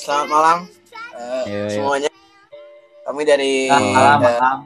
selamat 0.00 0.28
malam 0.32 0.58
uh, 1.12 1.44
Iya, 1.44 1.60
iya. 1.68 1.76
semuanya. 1.76 2.10
Kami 3.04 3.22
dari 3.26 3.52
Malam, 3.68 4.18
eh, 4.22 4.38
malam. 4.38 4.58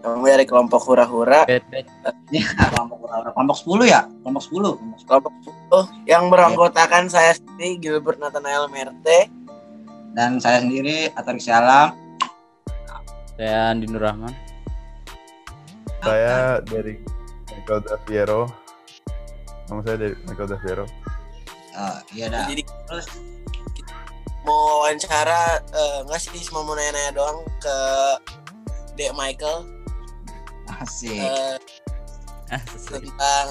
kami 0.00 0.28
dari 0.30 0.46
kelompok 0.46 0.78
hura-hura, 0.86 1.42
Bet, 1.44 1.66
bet. 1.68 1.84
Ya, 2.30 2.46
kelompok 2.70 3.10
kelompok 3.10 3.56
10 3.58 3.90
ya? 3.90 4.00
Kelompok 4.22 4.42
10. 4.46 4.78
Kelompok 4.78 4.98
10. 5.02 5.08
kelompok 5.10 5.34
10 5.90 6.06
yang 6.06 6.24
beranggotakan 6.30 7.10
saya 7.10 7.34
sendiri 7.34 7.82
Gilbert 7.82 8.22
Nathanael 8.22 8.70
Merte, 8.70 9.26
Dan 10.16 10.40
saya 10.40 10.64
sendiri 10.64 11.12
Atarik 11.12 11.42
Salam. 11.44 11.92
Saya 13.36 13.74
Andi 13.74 13.84
Nur 13.84 14.00
Rahman. 14.00 14.32
Saya 16.00 16.62
dari 16.64 16.96
Michael 17.52 17.80
Daviero. 17.84 18.48
Nama 19.68 19.80
saya 19.84 19.96
dari 20.00 20.14
Michael 20.24 20.48
Daviero. 20.56 20.84
Oh, 21.76 21.98
iya 22.16 22.32
dah. 22.32 22.48
Jadi 22.48 22.62
Terus 22.64 23.06
mau 24.46 24.80
wawancara 24.80 25.58
nggak 26.06 26.16
sih 26.16 26.30
cuma 26.44 26.62
mau 26.62 26.72
nanya-nanya 26.72 27.12
doang 27.12 27.38
ke 27.58 27.76
Dek 28.94 29.12
Michael 29.12 29.66
asik. 30.78 31.18
eh, 31.18 31.58
Ah, 32.46 32.62
sesuai. 32.62 33.02
tentang 33.02 33.46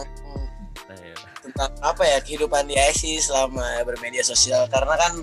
tentang 1.44 1.72
apa 1.84 2.00
ya 2.02 2.18
kehidupan 2.18 2.64
di 2.64 2.74
IC 2.74 3.20
selama 3.22 3.84
bermedia 3.84 4.24
sosial 4.24 4.66
karena 4.66 4.96
kan 4.96 5.14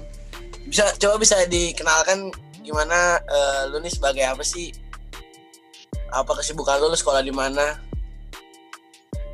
bisa 0.62 0.92
coba 0.94 1.16
bisa 1.16 1.40
dikenalkan 1.48 2.28
gimana 2.60 3.16
eh, 3.18 3.62
lu 3.66 3.80
nih 3.80 3.90
sebagai 3.90 4.22
apa 4.22 4.44
sih 4.44 4.76
apa 6.12 6.36
kesibukan 6.36 6.76
lu, 6.78 6.86
lu 6.86 6.94
sekolah 6.94 7.20
di 7.20 7.32
mana 7.32 7.80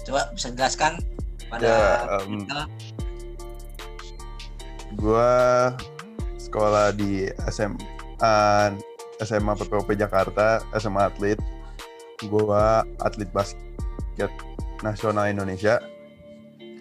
Coba 0.00 0.32
bisa 0.32 0.48
jelaskan 0.48 0.96
pada 1.52 1.68
Ya, 1.68 2.16
kita. 2.24 2.60
Gua 4.96 5.28
sekolah 6.58 6.90
di 6.90 7.30
SMA 7.54 8.34
SMA 9.22 9.54
PPOP 9.54 9.94
Jakarta, 9.94 10.58
SMA 10.74 11.06
Atlet. 11.06 11.38
Gua 12.26 12.82
atlet 12.98 13.30
basket 13.30 14.26
nasional 14.82 15.30
Indonesia. 15.30 15.78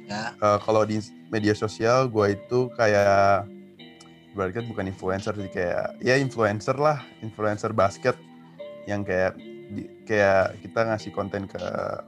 Ya. 0.10 0.34
Eh, 0.34 0.60
kalau 0.66 0.82
di 0.82 0.98
media 1.30 1.54
sosial 1.54 2.10
gua 2.10 2.34
itu 2.34 2.74
kayak 2.74 3.46
berarti 4.34 4.54
kan 4.58 4.66
bukan 4.66 4.90
influencer 4.90 5.38
sih 5.38 5.50
kayak 5.54 5.94
ya 6.02 6.18
influencer 6.18 6.74
lah, 6.74 6.98
influencer 7.22 7.70
basket 7.70 8.18
yang 8.90 9.06
kayak 9.06 9.38
di- 9.78 9.94
kayak 10.10 10.58
kita 10.66 10.90
ngasih 10.90 11.14
konten 11.14 11.46
ke 11.46 11.62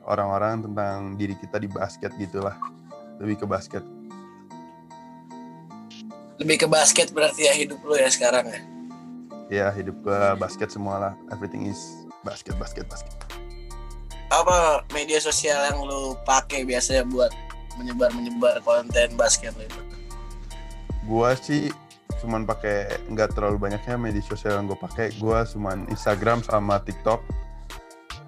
orang-orang 0.09 0.66
tentang 0.66 1.22
diri 1.22 1.38
kita 1.38 1.61
di 1.61 1.70
basket 1.70 2.17
gitulah. 2.17 2.58
Lebih 3.22 3.45
ke 3.45 3.45
basket. 3.45 3.86
Lebih 6.40 6.66
ke 6.66 6.68
basket 6.72 7.12
berarti 7.12 7.45
ya 7.45 7.54
hidup 7.54 7.80
lu 7.84 7.95
ya 8.00 8.08
sekarang 8.08 8.48
ya 8.48 8.62
Ya 9.50 9.68
hidup 9.73 9.98
ke 10.06 10.18
basket 10.38 10.70
semua 10.70 11.02
lah. 11.02 11.14
Everything 11.34 11.66
is 11.66 12.06
basket, 12.22 12.54
basket, 12.62 12.86
basket. 12.86 13.09
apa 14.30 14.86
media 14.94 15.17
sosial 15.17 15.58
yang 15.73 15.82
lu 15.82 16.14
pakai 16.22 16.62
biasanya 16.62 17.02
buat 17.10 17.34
menyebar 17.82 18.14
menyebar 18.14 18.62
konten 18.62 19.17
basket 19.17 19.58
lu 19.58 19.66
itu 19.66 19.82
Gua 21.10 21.34
sih 21.34 21.73
cuman 22.22 22.45
pakai 22.45 23.10
nggak 23.10 23.34
terlalu 23.34 23.58
banyaknya 23.58 23.98
media 23.98 24.22
sosial 24.22 24.62
yang 24.62 24.70
gue 24.70 24.78
pakai. 24.78 25.17
Gua 25.17 25.42
cuman 25.50 25.90
Instagram 25.90 26.45
sama 26.45 26.78
TikTok. 26.86 27.17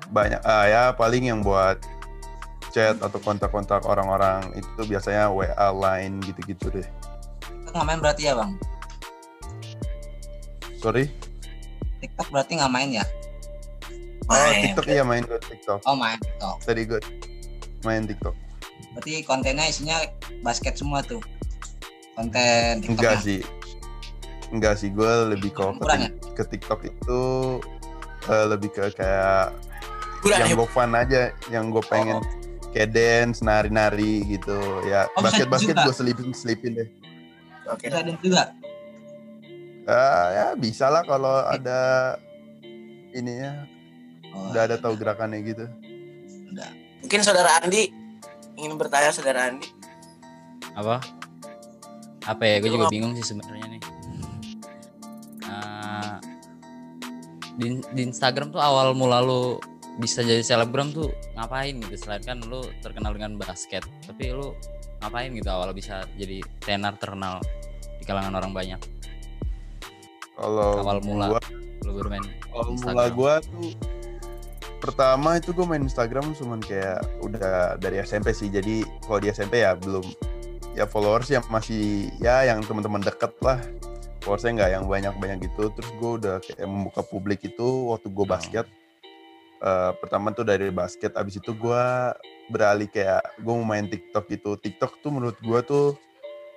Banyak 0.09 0.41
ah 0.41 0.65
ya 0.65 0.83
paling 0.97 1.29
yang 1.29 1.45
buat 1.45 1.77
chat 2.73 2.97
atau 2.97 3.21
kontak-kontak 3.21 3.85
orang-orang 3.85 4.57
itu 4.57 4.81
biasanya 4.89 5.29
WA 5.29 5.69
line 5.69 6.17
gitu-gitu 6.25 6.73
deh. 6.73 6.87
TikTok 7.71 7.87
nggak 7.87 7.87
main 7.95 8.01
berarti 8.03 8.23
ya, 8.27 8.33
Bang? 8.35 8.51
Sorry. 10.83 11.05
TikTok 12.03 12.27
berarti 12.27 12.51
nggak 12.59 12.67
main 12.75 12.89
ya? 12.99 13.05
Oh, 14.27 14.35
Main. 14.35 14.75
TikTok 14.75 14.85
iya 14.91 15.03
main 15.07 15.23
gue 15.23 15.39
TikTok. 15.39 15.79
Oh, 15.87 15.95
main 15.95 16.19
TikTok. 16.19 16.55
Tadi 16.67 16.81
gue 16.83 16.99
main 17.87 18.03
TikTok. 18.03 18.35
Berarti 18.91 19.23
kontennya 19.23 19.71
isinya 19.71 20.03
basket 20.43 20.75
semua 20.75 20.99
tuh. 20.99 21.23
Konten 22.19 22.83
TikToknya. 22.83 22.91
Enggak 22.91 23.15
sih. 23.23 23.39
Enggak 24.51 24.75
sih, 24.75 24.91
gue 24.91 25.11
lebih 25.31 25.55
ke, 25.55 25.63
ya? 25.63 26.11
ke 26.35 26.43
TikTok 26.43 26.83
itu 26.83 27.21
eh, 28.27 28.45
lebih 28.51 28.67
ke 28.75 28.91
kayak 28.99 29.55
Kurang 30.19 30.43
yang 30.43 30.49
ya? 30.51 30.55
gue 30.59 30.67
fun 30.75 30.91
aja, 30.91 31.21
yang 31.47 31.71
gue 31.71 31.83
pengen 31.87 32.19
kayak 32.75 32.91
dance, 32.91 33.39
nari-nari 33.39 34.27
gitu. 34.27 34.59
Ya, 34.83 35.07
Oh, 35.15 35.23
basket-basket 35.23 35.71
gue 35.87 35.95
selipin 35.95 36.35
selipin 36.35 36.75
deh. 36.75 36.91
Oke 37.69 37.85
Bisa 37.85 37.97
ada 38.01 38.11
juga. 38.17 38.43
Ah, 39.89 40.25
ya 40.31 40.45
bisa 40.55 40.85
lah 40.93 41.03
kalau 41.03 41.41
ada 41.49 42.15
ininya, 43.11 43.65
Oh, 44.31 44.47
udah 44.47 44.63
ada 44.63 44.79
tahu 44.79 44.95
gerakannya 44.95 45.43
gitu. 45.43 45.65
Udah. 46.55 46.71
mungkin 47.03 47.19
saudara 47.25 47.59
Andi 47.59 47.91
ingin 48.55 48.77
bertanya 48.77 49.11
saudara 49.11 49.49
Andi 49.51 49.67
Apa? 50.77 51.03
Apa 52.23 52.43
ya? 52.45 52.55
Gue 52.63 52.71
juga 52.71 52.87
bingung 52.87 53.11
sih 53.17 53.25
sebenarnya 53.25 53.65
nih. 53.75 53.81
Ah, 55.49 56.21
di, 57.59 57.81
di 57.91 58.01
Instagram 58.07 58.55
tuh 58.55 58.61
awal 58.63 58.95
mula 58.95 59.19
lu 59.19 59.59
bisa 59.99 60.23
jadi 60.23 60.39
selebgram 60.39 60.95
tuh 60.95 61.11
ngapain 61.35 61.75
gitu 61.83 61.99
selain 61.99 62.23
kan 62.23 62.39
lu 62.47 62.63
terkenal 62.79 63.11
dengan 63.11 63.35
basket 63.35 63.83
tapi 64.07 64.31
lu 64.31 64.55
ngapain 65.01 65.33
gitu 65.33 65.49
awal 65.49 65.73
bisa 65.73 66.05
jadi 66.15 66.45
tenar 66.61 66.95
terkenal 67.01 67.41
di 67.99 68.03
kalangan 68.05 68.37
orang 68.37 68.53
banyak 68.53 68.81
Kalau 70.37 70.81
Awal 70.81 70.97
mula. 71.05 71.25
gua, 71.37 71.41
lu 71.85 71.91
bermain 72.01 72.25
awal 72.49 72.73
mula 72.73 73.05
gue 73.13 73.33
tuh 73.45 73.73
pertama 74.81 75.37
itu 75.37 75.53
gue 75.53 75.61
main 75.61 75.85
Instagram 75.85 76.33
cuman 76.33 76.57
kayak 76.57 77.05
udah 77.21 77.77
dari 77.77 78.01
SMP 78.01 78.33
sih. 78.33 78.49
Jadi 78.49 78.81
kalau 79.05 79.21
di 79.21 79.29
SMP 79.29 79.61
ya 79.61 79.77
belum 79.77 80.01
ya 80.73 80.89
followers 80.89 81.29
yang 81.29 81.45
masih 81.53 82.09
ya 82.17 82.49
yang 82.49 82.65
teman-teman 82.65 83.05
deket 83.05 83.29
lah. 83.45 83.61
Followersnya 84.25 84.53
nggak 84.57 84.71
yang 84.73 84.85
banyak-banyak 84.89 85.37
gitu. 85.49 85.69
Terus 85.77 85.89
gue 86.01 86.11
udah 86.21 86.35
kayak 86.41 86.65
membuka 86.65 87.01
publik 87.05 87.45
itu 87.45 87.93
waktu 87.93 88.09
gue 88.09 88.25
Oh. 88.25 88.29
basket. 88.29 88.65
Eh, 89.61 89.91
pertama 90.01 90.33
tuh 90.33 90.41
dari 90.41 90.73
basket, 90.73 91.13
abis 91.13 91.37
itu 91.37 91.53
gue 91.53 91.83
beralih 92.49 92.89
kayak 92.89 93.21
gue 93.45 93.53
mau 93.53 93.61
main 93.61 93.85
TikTok 93.85 94.25
gitu. 94.33 94.57
TikTok 94.57 94.97
tuh 95.05 95.13
menurut 95.13 95.37
gue 95.37 95.59
tuh 95.61 95.87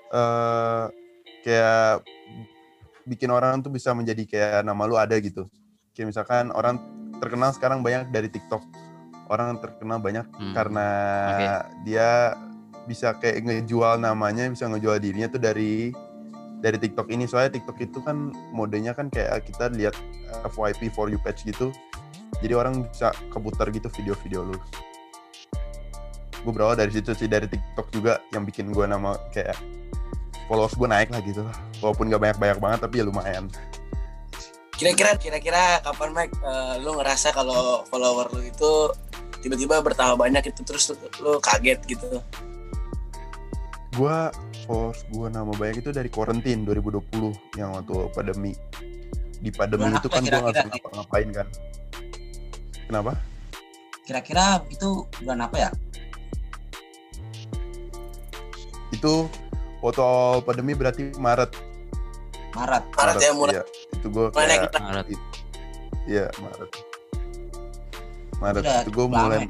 eh 0.09 0.85
kayak 1.45 2.01
bikin 3.05 3.29
orang 3.29 3.61
tuh 3.61 3.69
bisa 3.69 3.93
menjadi 3.93 4.25
kayak 4.25 4.65
nama 4.65 4.89
lu 4.89 4.97
ada 4.97 5.13
gitu. 5.21 5.45
Kayak 5.93 6.17
misalkan 6.17 6.49
orang 6.57 6.81
terkenal 7.21 7.53
sekarang 7.53 7.85
banyak 7.85 8.09
dari 8.09 8.33
TikTok. 8.33 8.65
Orang 9.29 9.61
terkenal 9.61 10.01
banyak 10.01 10.25
Hmm. 10.41 10.57
karena 10.57 10.89
Oke. 11.29 11.49
dia 11.85 12.33
bisa 12.89 13.13
kayak 13.21 13.45
ngejual 13.45 14.01
namanya, 14.01 14.49
bisa 14.49 14.65
ngejual 14.65 14.97
dirinya 14.97 15.29
tuh 15.29 15.45
dari 15.45 15.93
dari 16.65 16.81
TikTok 16.81 17.13
ini. 17.13 17.29
Soalnya 17.29 17.61
TikTok 17.61 17.77
itu 17.85 18.01
kan 18.01 18.33
modenya 18.49 18.97
kan 18.97 19.13
kayak 19.13 19.45
kita 19.45 19.69
lihat 19.77 19.93
uh, 20.33 20.49
FYP 20.49 20.89
for 20.97 21.13
you 21.13 21.21
page 21.21 21.45
gitu. 21.45 21.69
Jadi 22.43 22.53
orang 22.55 22.87
bisa 22.87 23.11
keputar 23.31 23.71
gitu 23.71 23.91
video-video 23.91 24.41
lu. 24.51 24.57
Gue 26.45 26.53
berawal 26.53 26.77
dari 26.77 26.93
situ 26.93 27.13
sih 27.17 27.29
dari 27.31 27.49
TikTok 27.49 27.89
juga 27.95 28.21
yang 28.35 28.45
bikin 28.45 28.71
gue 28.73 28.85
nama 28.85 29.17
kayak 29.33 29.57
followers 30.47 30.77
gue 30.77 30.89
naik 30.89 31.09
lah 31.13 31.21
gitu. 31.25 31.43
Walaupun 31.81 32.13
gak 32.13 32.21
banyak-banyak 32.21 32.59
banget 32.61 32.79
tapi 32.85 33.01
ya 33.01 33.05
lumayan. 33.07 33.47
kira-kira 34.75 35.15
kira-kira 35.15 35.79
kapan 35.87 36.11
Mike 36.11 36.35
eh, 36.43 36.75
lu 36.83 36.99
ngerasa 36.99 37.31
kalau 37.31 37.87
follower 37.87 38.27
lu 38.35 38.43
itu 38.43 38.91
tiba-tiba 39.39 39.79
bertambah 39.85 40.19
banyak 40.19 40.51
itu 40.51 40.61
terus 40.67 40.91
lu, 40.91 40.97
lu 41.23 41.33
kaget 41.39 41.79
gitu 41.87 42.19
gue 43.95 44.19
followers 44.67 45.01
gue 45.13 45.27
nama 45.31 45.53
banyak 45.55 45.85
itu 45.85 45.91
dari 45.95 46.11
quarantine 46.11 46.67
2020 46.67 47.61
yang 47.61 47.77
waktu 47.79 47.95
pandemi 48.11 48.53
di 49.39 49.51
pandemi 49.53 49.93
Bulan 49.93 50.01
itu 50.01 50.09
kan 50.11 50.23
gue 50.25 50.41
nggak 50.41 50.67
ngapa-ngapain 50.73 51.29
kan 51.31 51.47
kenapa 52.87 53.13
Kira-kira 54.05 54.61
itu 54.69 55.03
bulan 55.19 55.41
apa 55.43 55.57
ya? 55.59 55.71
itu 58.91 59.27
waktu 59.81 60.01
awal 60.01 60.41
pandemi 60.41 60.73
berarti 60.73 61.11
Maret 61.17 61.53
Maret. 62.55 62.85
Maret 62.95 63.17
ya, 63.19 63.33
mulai- 63.35 63.55
iya. 63.55 63.63
itu 63.91 64.07
gue 64.07 64.27
mulai 64.31 64.57
kayak 64.61 64.73
Maret. 64.79 65.07
iya 66.07 66.27
Maret 66.39 66.71
Maret 68.37 68.63
Udah 68.63 68.79
itu 68.81 68.91
gue 68.93 69.07
mulai 69.09 69.39
ya? 69.41 69.49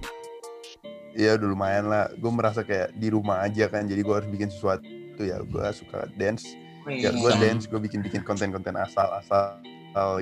iya 1.15 1.31
udah 1.37 1.49
lumayan 1.49 1.85
lah 1.87 2.09
gue 2.11 2.31
merasa 2.33 2.61
kayak 2.63 2.95
di 2.95 3.09
rumah 3.09 3.45
aja 3.45 3.69
kan 3.69 3.85
jadi 3.85 4.01
gue 4.01 4.15
harus 4.15 4.27
bikin 4.27 4.49
sesuatu 4.49 4.87
ya 5.21 5.39
gue 5.39 5.65
suka 5.73 6.09
dance 6.17 6.57
ya 6.87 7.11
gue 7.11 7.31
dance 7.37 7.67
gue 7.67 7.79
bikin 7.79 8.01
bikin 8.01 8.23
konten-konten 8.23 8.75
asal-asal 8.75 9.61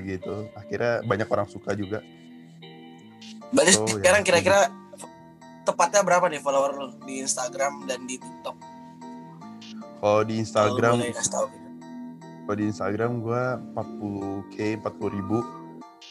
gitu 0.03 0.51
akhirnya 0.53 1.01
banyak 1.03 1.25
orang 1.27 1.47
suka 1.47 1.73
juga 1.73 2.03
berarti 3.53 3.73
Oh, 3.79 3.87
ya. 3.87 3.93
sekarang 4.01 4.23
kira-kira 4.25 4.61
tepatnya 5.63 6.03
berapa 6.03 6.27
nih 6.27 6.41
follower 6.43 6.73
lu 6.75 6.87
di 7.07 7.23
Instagram 7.23 7.87
dan 7.87 8.05
di 8.09 8.19
TikTok? 8.19 8.57
Kalau 10.03 10.23
di 10.27 10.35
Instagram 10.43 10.99
gitu. 10.99 11.47
kalau 12.43 12.57
di 12.59 12.67
Instagram 12.67 13.11
gue 13.23 13.43
40k 13.79 14.57
40 14.83 15.17
ribu. 15.17 15.39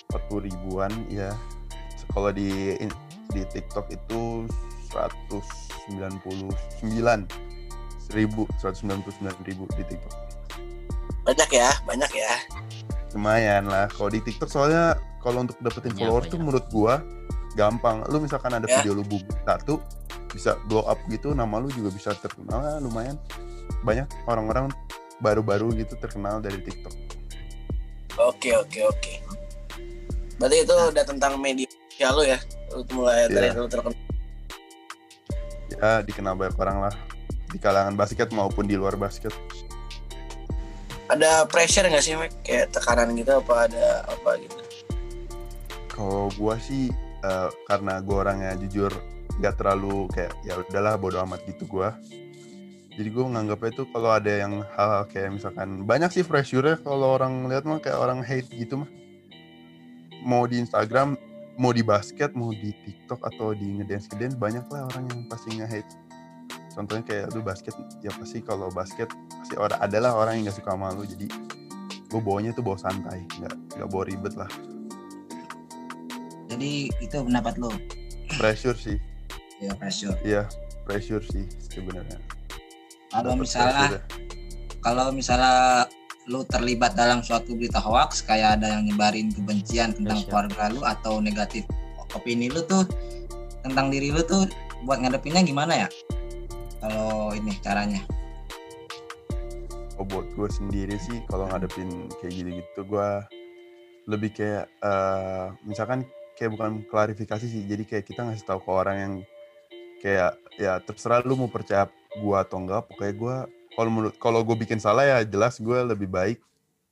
40 0.08 0.48
ribuan 0.48 0.92
ya 1.12 1.36
kalau 2.16 2.32
di 2.32 2.80
di 3.32 3.42
TikTok 3.48 3.92
itu 3.92 4.48
199 4.92 6.12
ribu 8.12 8.44
199 8.60 9.48
ribu 9.48 9.64
di 9.76 9.84
TikTok. 9.88 10.16
Banyak 11.24 11.50
ya 11.52 11.72
banyak 11.88 12.12
ya. 12.12 12.34
Lumayan 13.16 13.68
lah 13.68 13.88
kalau 13.92 14.12
di 14.12 14.20
TikTok. 14.24 14.48
Soalnya 14.52 15.00
kalau 15.24 15.44
untuk 15.48 15.60
dapetin 15.64 15.96
Banyak, 15.96 16.00
follower 16.08 16.24
tuh 16.28 16.40
menurut 16.40 16.66
gua 16.72 17.04
gampang. 17.54 18.04
Lu 18.08 18.20
misalkan 18.20 18.52
ada 18.52 18.66
Ya. 18.66 18.80
video 18.80 18.96
lu 18.96 19.04
buat 19.04 19.26
satu 19.44 19.82
bisa 20.32 20.56
blow 20.66 20.88
up 20.88 20.96
gitu 21.12 21.36
nama 21.36 21.60
lu 21.60 21.68
juga 21.68 21.92
bisa 21.92 22.16
terkenal 22.16 22.60
lah, 22.60 22.76
lumayan. 22.80 23.20
Banyak 23.84 24.08
orang-orang 24.26 24.72
baru-baru 25.20 25.74
gitu 25.76 25.94
terkenal 25.96 26.40
dari 26.40 26.60
TikTok. 26.60 26.94
Oke 28.18 28.56
oke 28.56 28.80
oke. 28.86 29.14
Berarti 30.36 30.58
itu 30.64 30.74
udah 30.74 31.06
tentang 31.06 31.38
media 31.38 31.68
sosial 31.70 32.12
lu 32.18 32.24
ya? 32.26 32.40
Lu 32.74 32.82
mulai 32.92 33.26
Iya. 33.26 33.34
dari 33.34 33.48
lu 33.54 33.68
terkenal. 33.68 34.00
Ya 35.72 36.02
dikenal 36.02 36.34
banyak 36.36 36.58
orang 36.58 36.78
lah. 36.90 36.96
Di 37.52 37.60
kalangan 37.60 37.96
basket 37.96 38.32
maupun 38.32 38.66
di 38.66 38.76
luar 38.76 38.96
basket. 38.96 39.32
Ada 41.12 41.44
pressure 41.44 41.92
nggak 41.92 42.04
sih 42.04 42.16
Mek? 42.16 42.32
kayak 42.40 42.72
tekanan 42.72 43.12
gitu 43.20 43.36
apa 43.36 43.68
ada 43.68 44.08
apa 44.08 44.40
gitu? 44.40 44.56
Kalau 45.92 46.32
gua 46.40 46.56
sih 46.56 46.88
eh, 47.22 47.50
karena 47.70 48.02
gua 48.02 48.28
orangnya 48.28 48.58
jujur 48.58 48.92
nggak 49.40 49.56
terlalu 49.58 50.06
kayak 50.12 50.34
ya 50.46 50.60
udahlah 50.60 51.00
bodo 51.00 51.18
amat 51.24 51.42
gitu 51.48 51.66
gua. 51.66 51.96
Jadi 52.92 53.08
gue 53.08 53.24
nganggapnya 53.24 53.72
tuh 53.72 53.88
kalau 53.88 54.12
ada 54.12 54.28
yang 54.28 54.68
hal-hal 54.76 55.08
kayak 55.08 55.32
misalkan 55.32 55.88
banyak 55.88 56.12
sih 56.12 56.28
pressure 56.28 56.76
kalau 56.84 57.16
orang 57.16 57.48
lihat 57.48 57.64
mah 57.64 57.80
kayak 57.80 57.96
orang 57.96 58.20
hate 58.20 58.52
gitu 58.52 58.84
mah. 58.84 58.90
Mau 60.28 60.44
di 60.44 60.60
Instagram 60.60 61.16
mau 61.56 61.72
di 61.72 61.88
basket 61.88 62.36
mau 62.36 62.52
di 62.52 62.76
TikTok 62.84 63.24
atau 63.24 63.56
di 63.56 63.80
ngedance 63.80 64.12
ngedance 64.12 64.36
banyak 64.36 64.66
lah 64.68 64.92
orang 64.92 65.08
yang 65.08 65.20
pasti 65.32 65.56
nge-hate. 65.56 65.92
Contohnya 66.76 67.04
kayak 67.08 67.26
lu 67.32 67.40
basket 67.40 67.74
ya 68.04 68.12
pasti 68.12 68.44
kalau 68.44 68.68
basket 68.76 69.08
pasti 69.40 69.56
orang 69.56 69.80
adalah 69.80 70.12
orang 70.20 70.34
yang 70.40 70.52
nggak 70.52 70.60
suka 70.60 70.76
sama 70.76 70.92
lu 70.92 71.08
jadi 71.08 71.28
gue 72.12 72.20
bawanya 72.20 72.52
tuh 72.52 72.64
bawa 72.64 72.76
santai 72.76 73.24
nggak 73.40 73.56
nggak 73.80 73.88
bawa 73.88 74.04
ribet 74.04 74.36
lah 74.36 74.52
Jadi 76.52 76.92
itu 77.00 77.18
pendapat 77.24 77.56
lo. 77.58 77.72
pressure 78.40 78.76
sih 78.76 78.96
Ya 79.62 79.78
pressure. 79.78 80.18
Iya, 80.26 80.50
pressure 80.90 81.22
sih 81.22 81.46
sebenarnya. 81.70 82.18
Kalau 83.14 83.38
misalnya 83.38 83.94
ya. 83.94 84.02
kalau 84.82 85.14
misalnya 85.14 85.86
lu 86.26 86.42
terlibat 86.50 86.98
dalam 86.98 87.22
suatu 87.22 87.54
berita 87.54 87.78
hoax 87.78 88.26
kayak 88.26 88.58
ada 88.58 88.78
yang 88.82 88.90
nyebarin 88.90 89.30
kebencian 89.30 89.94
tentang 89.94 90.26
Pressure. 90.26 90.50
keluarga 90.50 90.64
lu 90.74 90.82
atau 90.82 91.14
negatif 91.22 91.66
opini 92.18 92.50
lu 92.50 92.66
tuh 92.66 92.90
tentang 93.62 93.94
diri 93.94 94.10
lu 94.10 94.26
tuh 94.26 94.50
buat 94.90 94.98
ngadepinnya 94.98 95.46
gimana 95.46 95.86
ya? 95.86 95.88
Kalau 96.82 97.30
ini 97.38 97.54
caranya. 97.62 98.02
Oh, 100.02 100.06
buat 100.10 100.26
gue 100.34 100.50
sendiri 100.50 100.98
sih 100.98 101.22
kalau 101.30 101.46
ngadepin 101.54 102.10
kayak 102.18 102.34
gitu-gitu 102.34 102.82
gue 102.90 103.10
lebih 104.10 104.34
kayak 104.34 104.66
eh, 104.82 105.46
misalkan 105.62 106.02
kayak 106.42 106.58
bukan 106.58 106.72
klarifikasi 106.90 107.46
sih 107.46 107.62
jadi 107.70 107.86
kayak 107.86 108.06
kita 108.10 108.26
ngasih 108.26 108.46
tahu 108.50 108.66
ke 108.66 108.72
orang 108.74 108.98
yang 108.98 109.14
kayak 110.02 110.34
ya 110.58 110.82
terserah 110.82 111.22
lu 111.22 111.38
mau 111.38 111.46
percaya 111.46 111.86
gua 112.18 112.42
atau 112.42 112.58
enggak 112.58 112.90
pokoknya 112.90 113.14
gua 113.14 113.36
kalau 113.72 113.90
menurut 113.94 114.16
kalau 114.20 114.44
gue 114.44 114.58
bikin 114.60 114.84
salah 114.84 115.08
ya 115.08 115.18
jelas 115.24 115.56
gue 115.56 115.80
lebih 115.88 116.12
baik 116.12 116.44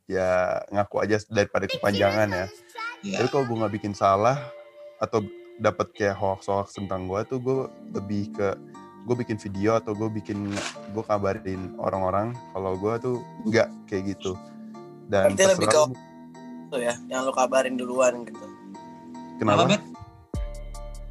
ya 0.08 0.64
ngaku 0.72 1.04
aja 1.04 1.20
daripada 1.28 1.68
kepanjangan 1.68 2.28
ya. 2.32 2.46
Ya. 3.04 3.18
Tapi 3.20 3.28
kalau 3.30 3.46
gue 3.46 3.58
nggak 3.60 3.74
bikin 3.76 3.94
salah 3.94 4.40
atau 4.98 5.22
dapat 5.60 5.92
kayak 5.92 6.16
hoax-hoax 6.16 6.80
tentang 6.80 7.06
gue 7.06 7.20
tuh 7.28 7.40
gue 7.44 7.68
lebih 7.94 8.32
ke 8.32 8.56
gue 9.06 9.16
bikin 9.16 9.38
video 9.40 9.76
atau 9.76 9.92
gue 9.92 10.08
bikin 10.08 10.50
gue 10.96 11.04
kabarin 11.04 11.76
orang-orang 11.78 12.32
kalau 12.56 12.74
gue 12.80 12.94
tuh 13.04 13.16
nggak 13.48 13.68
kayak 13.92 14.16
gitu. 14.16 14.34
Dan 15.12 15.36
Berarti 15.36 15.44
lebih 15.46 15.68
terserah 15.68 15.86
ke- 15.86 15.92
lu. 15.94 15.96
tuh 16.70 16.80
ya 16.86 16.96
yang 17.12 17.22
lu 17.28 17.34
kabarin 17.34 17.76
duluan 17.76 18.14
gitu 18.24 18.46
kenapa? 19.40 19.66
Bet? 19.66 19.84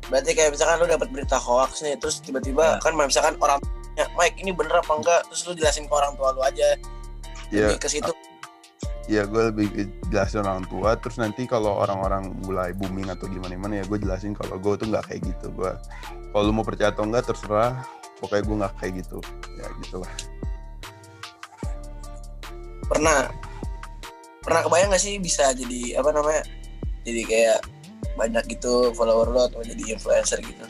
berarti 0.09 0.33
kayak 0.33 0.57
misalkan 0.57 0.81
lu 0.81 0.89
dapat 0.89 1.09
berita 1.13 1.37
hoax 1.37 1.85
nih 1.85 1.93
terus 2.01 2.25
tiba-tiba 2.25 2.81
Ya. 2.81 2.81
kan 2.81 2.97
misalkan 2.97 3.37
orang 3.45 3.61
ya, 3.93 4.09
Mike 4.17 4.41
ini 4.41 4.57
bener 4.57 4.81
apa 4.81 4.93
enggak? 4.97 5.21
Terus 5.29 5.43
lu 5.45 5.53
jelasin 5.53 5.85
ke 5.85 5.93
orang 5.93 6.17
tua 6.17 6.33
lu 6.33 6.41
aja. 6.41 6.81
Ya 7.53 7.69
lebih 7.69 7.77
ke 7.77 7.89
situ. 7.93 8.13
Ya 9.05 9.29
gue 9.29 9.53
lebih 9.53 9.67
ke- 9.69 9.93
jelasin 10.09 10.49
orang 10.49 10.65
tua 10.65 10.97
terus 10.97 11.21
nanti 11.21 11.45
kalau 11.45 11.77
orang-orang 11.77 12.33
mulai 12.41 12.73
booming 12.73 13.09
atau 13.13 13.29
gimana 13.29 13.53
gimana 13.53 13.75
ya 13.81 13.85
gue 13.85 13.99
jelasin 14.01 14.33
kalau 14.33 14.57
gue 14.57 14.81
tuh 14.81 14.89
nggak 14.89 15.13
kayak 15.13 15.21
gitu. 15.29 15.53
Gue 15.53 15.77
kalau 16.33 16.43
lu 16.45 16.53
mau 16.57 16.65
percaya 16.65 16.89
atau 16.89 17.05
enggak 17.05 17.29
terserah. 17.29 17.85
Pokoknya 18.25 18.43
gue 18.49 18.57
nggak 18.65 18.75
kayak 18.81 18.93
gitu. 19.05 19.19
Ya 19.61 19.67
gitulah. 19.85 20.13
Pernah. 22.89 23.29
Pernah 24.41 24.61
kebayang 24.65 24.89
gak 24.97 25.05
sih 25.05 25.21
bisa 25.21 25.53
jadi 25.53 26.01
apa 26.01 26.09
namanya 26.09 26.41
jadi 27.05 27.21
kayak 27.29 27.59
banyak 28.19 28.45
gitu 28.51 28.91
follower 28.93 29.31
lo 29.31 29.43
atau 29.47 29.63
jadi 29.63 29.95
influencer 29.95 30.43
gitu. 30.43 30.67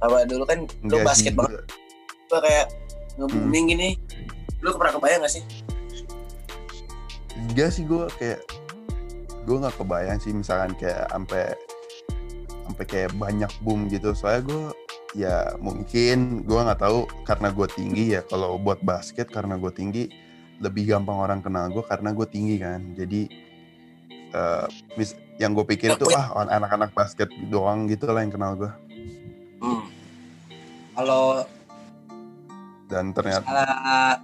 Apa 0.00 0.24
dulu 0.24 0.48
kan 0.48 0.64
Enggak 0.80 1.04
basket 1.04 1.32
sih, 1.32 1.36
banget. 1.36 1.64
gua- 2.32 2.42
kayak 2.42 2.66
nge-booming 3.14 3.64
gini 3.70 3.88
lu 4.58 4.74
pernah 4.74 4.96
kebayang 4.96 5.22
gak 5.22 5.34
sih? 5.38 5.44
Enggak 7.36 7.70
sih 7.70 7.84
gue 7.84 8.08
kayak 8.18 8.40
gue 9.44 9.56
nggak 9.60 9.76
kebayang 9.76 10.18
sih 10.18 10.32
misalkan 10.32 10.72
kayak 10.74 11.04
sampai 11.12 11.52
sampai 12.64 12.84
kayak 12.88 13.10
banyak 13.14 13.52
boom 13.60 13.86
gitu. 13.86 14.16
Soalnya 14.16 14.42
gue 14.48 14.64
ya 15.14 15.36
mungkin 15.60 16.42
gue 16.42 16.58
nggak 16.58 16.80
tahu 16.80 17.06
karena 17.22 17.52
gue 17.52 17.68
tinggi 17.70 18.04
ya. 18.18 18.24
Kalau 18.24 18.56
buat 18.56 18.80
basket 18.80 19.28
karena 19.30 19.54
gue 19.60 19.70
tinggi 19.70 20.04
lebih 20.58 20.88
gampang 20.88 21.18
orang 21.18 21.40
kenal 21.44 21.68
gue 21.70 21.84
karena 21.84 22.10
gue 22.10 22.26
tinggi 22.26 22.56
kan. 22.58 22.80
Jadi 22.96 23.20
eh, 24.34 24.66
mis- 24.96 25.18
yang 25.42 25.50
gue 25.52 25.66
pikir 25.66 25.98
tuh 25.98 26.10
ah 26.14 26.46
anak-anak 26.46 26.94
basket 26.94 27.26
doang 27.50 27.90
gitu 27.90 28.06
lah 28.10 28.22
yang 28.22 28.32
kenal 28.32 28.54
gue 28.54 28.70
hmm. 29.62 29.82
Kalau 30.94 31.42
dan 32.86 33.10
ternyata 33.10 33.42
misalnya 33.42 34.22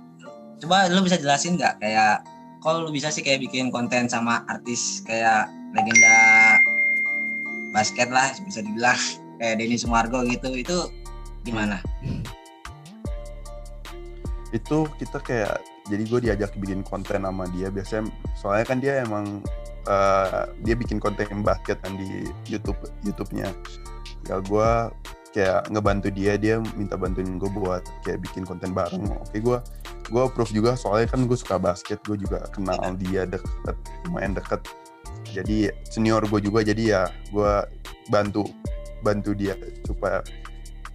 coba 0.63 0.77
lu 0.93 1.03
bisa 1.03 1.19
jelasin 1.19 1.59
nggak 1.59 1.83
kayak 1.83 2.23
kalau 2.63 2.87
lu 2.87 2.95
bisa 2.95 3.09
sih 3.11 3.25
kayak 3.25 3.43
bikin 3.43 3.73
konten 3.73 4.07
sama 4.07 4.47
artis 4.47 5.03
kayak 5.03 5.51
legenda 5.75 6.61
basket 7.75 8.07
lah 8.13 8.31
bisa 8.47 8.63
dibilang 8.63 9.01
kayak 9.43 9.59
Denny 9.59 9.81
Sumargo 9.81 10.23
gitu 10.29 10.53
itu 10.53 10.79
gimana? 11.41 11.81
itu 14.51 14.83
kita 14.99 15.19
kayak 15.23 15.63
jadi 15.87 16.03
gue 16.11 16.21
diajak 16.27 16.51
bikin 16.59 16.83
konten 16.83 17.23
sama 17.23 17.47
dia 17.55 17.71
biasanya 17.71 18.11
soalnya 18.35 18.67
kan 18.67 18.79
dia 18.83 19.03
emang 19.07 19.41
eh, 19.91 20.43
dia 20.63 20.75
bikin 20.79 21.03
konten 21.03 21.43
basket 21.43 21.83
kan 21.83 21.99
di 21.99 22.31
YouTube 22.47 22.79
YouTube-nya. 23.03 23.51
Ya 24.31 24.39
gue 24.39 24.71
kayak 25.31 25.71
ngebantu 25.71 26.11
dia 26.11 26.35
dia 26.35 26.59
minta 26.75 26.99
bantuin 26.99 27.39
gue 27.39 27.51
buat 27.51 27.83
kayak 28.07 28.23
bikin 28.23 28.47
konten 28.47 28.71
bareng. 28.71 29.11
Oke 29.19 29.43
gue 29.43 29.59
gue 30.11 30.23
approve 30.23 30.51
juga 30.55 30.75
soalnya 30.75 31.11
kan 31.11 31.27
gue 31.27 31.39
suka 31.39 31.59
basket 31.59 32.03
gue 32.07 32.19
juga 32.19 32.47
kenal 32.51 32.79
dia 32.99 33.27
deket 33.27 33.77
lumayan 34.07 34.35
deket. 34.35 34.63
Jadi 35.31 35.71
senior 35.87 36.27
gue 36.27 36.41
juga 36.43 36.67
jadi 36.67 36.83
ya 36.83 37.03
gue 37.31 37.53
bantu 38.11 38.47
bantu 39.01 39.33
dia 39.33 39.57
supaya 39.87 40.21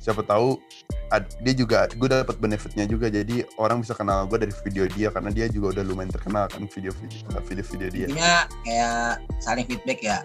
siapa 0.05 0.21
tahu 0.21 0.61
ad- 1.09 1.33
dia 1.41 1.57
juga 1.57 1.89
gue 1.89 2.05
dapat 2.05 2.37
benefitnya 2.37 2.85
juga. 2.85 3.09
Jadi 3.09 3.41
orang 3.57 3.81
bisa 3.81 3.97
kenal 3.97 4.29
gue 4.29 4.37
dari 4.37 4.53
video 4.61 4.85
dia 4.85 5.09
karena 5.09 5.33
dia 5.33 5.49
juga 5.49 5.81
udah 5.81 5.83
lumayan 5.89 6.13
terkenal 6.13 6.45
kan 6.45 6.69
video 6.69 6.93
video 6.93 7.41
video 7.41 7.65
video 7.65 7.89
dia. 7.89 8.05
Intinya 8.13 8.37
kayak 8.61 9.25
saling 9.41 9.65
feedback 9.65 9.99
ya. 10.05 10.21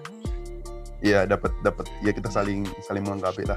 iya 1.00 1.24
dapat 1.24 1.48
dapat 1.64 1.88
ya 2.04 2.12
kita 2.12 2.28
saling 2.28 2.68
saling 2.84 3.00
melengkapi 3.00 3.48
lah. 3.48 3.56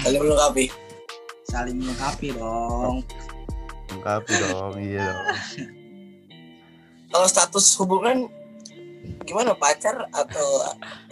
Kalian 0.00 0.24
melengkapi. 0.24 0.72
Saling 1.44 1.76
melengkapi 1.76 2.32
dong. 2.32 3.04
melengkapi 3.92 4.32
dong 4.48 4.74
iya 4.80 5.12
dong. 5.12 5.28
Kalau 7.12 7.28
status 7.28 7.76
hubungan 7.76 8.32
gimana? 9.28 9.52
Pacar 9.52 10.08
atau 10.08 10.48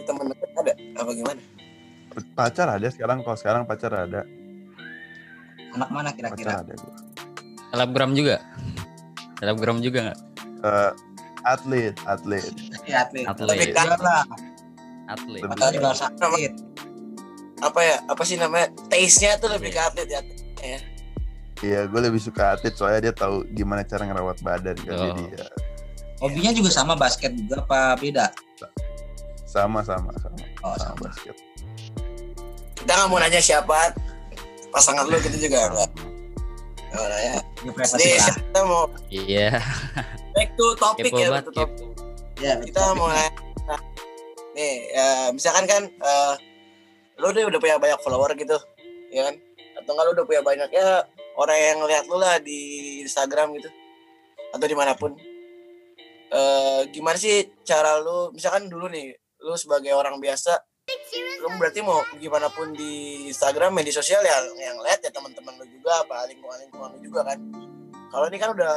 teman 0.08 0.32
dekat 0.32 0.50
ada? 0.56 0.72
Apa 0.96 1.12
gimana 1.12 1.51
pacar 2.32 2.66
ada 2.68 2.86
sekarang 2.86 3.20
kalau 3.20 3.34
sekarang 3.34 3.62
pacar 3.62 3.92
ada 3.94 4.22
Anak 5.72 5.88
mana 5.88 6.10
pacar 6.10 6.36
kira-kira? 6.36 6.52
ada 6.60 6.74
gue 6.74 6.92
Selebgram 7.68 8.12
juga. 8.12 8.36
Selebgram 9.36 9.80
juga 9.80 9.98
nggak? 10.04 10.18
Eh, 10.62 10.90
atlet 11.42 11.96
atlet 12.04 12.44
Ya, 12.84 13.02
atlet. 13.02 13.24
Atlet. 13.24 13.48
Tapi 13.48 13.64
kan- 13.72 13.88
Iyalah, 13.88 14.22
Atlet. 15.08 15.40
Lebih- 15.40 15.56
atlet 15.56 15.72
juga 15.72 15.86
harus 15.88 16.02
atlet. 16.02 16.52
apa 17.62 17.78
ya 17.80 17.96
apa 18.04 18.22
sih 18.22 18.36
namanya 18.36 18.66
taste 18.86 19.22
nya 19.22 19.38
tuh 19.38 19.46
lebih 19.48 19.70
ke 19.70 19.80
atlet 19.80 20.08
ya 20.08 20.20
ya 20.60 20.78
Iya, 21.62 21.80
gue 21.86 22.00
lebih 22.02 22.18
suka 22.18 22.52
atlet 22.52 22.74
soalnya 22.74 23.08
dia 23.08 23.14
tahu 23.14 23.46
gimana 23.48 23.80
cara 23.82 24.02
ngerawat 24.02 24.42
badan 24.42 24.74
kan. 24.76 24.92
Oh. 24.92 25.02
Jadi 25.08 25.24
ya 25.32 25.46
Hobinya 26.18 26.50
juga 26.52 26.70
sama 26.70 26.94
basket 26.94 27.32
juga 27.32 27.62
apa 27.62 27.94
beda? 27.96 28.30
sama 29.44 29.80
sama 29.80 30.10
sama 30.16 30.42
Oh, 30.60 30.74
sama 30.74 30.90
sama. 30.92 31.00
basket. 31.06 31.36
Kita 32.82 32.92
nggak 32.98 33.08
mau 33.08 33.18
nanya 33.22 33.38
siapa 33.38 33.94
pasangan 34.74 35.06
lu 35.06 35.16
gitu 35.22 35.46
juga 35.46 35.70
enggak. 35.70 35.90
Oh, 36.92 37.08
privasi 37.72 37.96
Nih, 37.96 38.20
lah. 38.20 38.34
kita 38.36 38.60
mau 38.68 38.84
Iya. 39.08 39.48
back 40.36 40.50
to 40.60 40.66
topic 40.76 41.12
ya, 41.14 41.28
banget, 41.30 41.32
back 41.32 41.46
to 41.46 41.52
topic. 41.56 41.86
Ya, 42.42 42.52
kita 42.58 42.80
mau 42.98 43.06
nanya 43.08 43.32
nih 44.52 44.74
ya, 44.92 45.08
misalkan 45.32 45.64
kan 45.64 45.82
eh, 45.88 46.34
lu 47.16 47.32
udah 47.32 47.48
udah 47.48 47.60
punya 47.60 47.76
banyak 47.80 47.98
follower 48.04 48.32
gitu 48.36 48.56
ya 49.08 49.28
kan 49.28 49.34
atau 49.80 49.90
enggak 49.96 50.04
lu 50.08 50.12
udah 50.20 50.26
punya 50.28 50.42
banyak 50.44 50.70
ya 50.72 50.88
orang 51.40 51.58
yang 51.58 51.76
ngeliat 51.80 52.04
lu 52.08 52.16
lah 52.20 52.36
di 52.40 52.60
Instagram 53.04 53.56
gitu 53.56 53.72
atau 54.52 54.66
di 54.68 54.76
mana 54.76 54.92
pun 54.92 55.16
eh 56.32 56.80
gimana 56.92 57.16
sih 57.16 57.48
cara 57.64 58.00
lu 58.00 58.32
misalkan 58.32 58.68
dulu 58.68 58.88
nih 58.92 59.16
lu 59.40 59.56
sebagai 59.56 59.92
orang 59.96 60.20
biasa 60.20 60.60
lu 61.42 61.50
berarti 61.58 61.82
mau 61.82 61.98
gimana 62.22 62.46
pun 62.46 62.70
di 62.70 63.26
Instagram 63.26 63.74
media 63.74 63.90
sosial 63.90 64.22
ya 64.22 64.38
yang 64.54 64.78
lihat 64.78 65.02
ya 65.02 65.10
teman-teman 65.10 65.58
lu 65.58 65.66
juga 65.66 66.06
apa 66.06 66.22
lingkungan 66.30 66.58
lingkungan 66.66 66.88
lu 66.94 66.98
juga 67.02 67.20
kan. 67.26 67.38
Kalau 68.12 68.28
ini 68.28 68.36
kan 68.36 68.52
udah 68.52 68.74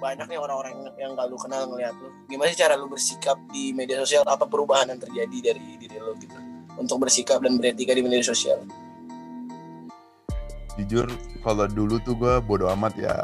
banyak 0.00 0.26
nih 0.32 0.38
orang-orang 0.40 0.72
yang- 0.96 1.12
gak 1.12 1.28
lu 1.28 1.36
kenal 1.36 1.68
ngeliat 1.68 1.92
lu. 2.00 2.08
Gimana 2.24 2.48
sih 2.48 2.56
cara 2.56 2.72
lu 2.72 2.88
bersikap 2.88 3.36
di 3.52 3.76
media 3.76 4.00
sosial? 4.00 4.24
Apa 4.24 4.48
perubahan 4.48 4.88
yang 4.88 4.96
terjadi 4.96 5.52
dari 5.52 5.76
diri 5.76 6.00
lu 6.00 6.16
gitu 6.16 6.34
untuk 6.80 7.04
bersikap 7.04 7.44
dan 7.44 7.60
beretika 7.60 7.92
di 7.92 8.00
media 8.00 8.24
sosial? 8.24 8.64
Jujur 10.80 11.06
kalau 11.44 11.68
dulu 11.68 12.00
tuh 12.00 12.16
gue 12.16 12.34
bodo 12.40 12.70
amat 12.72 12.94
ya 12.96 13.14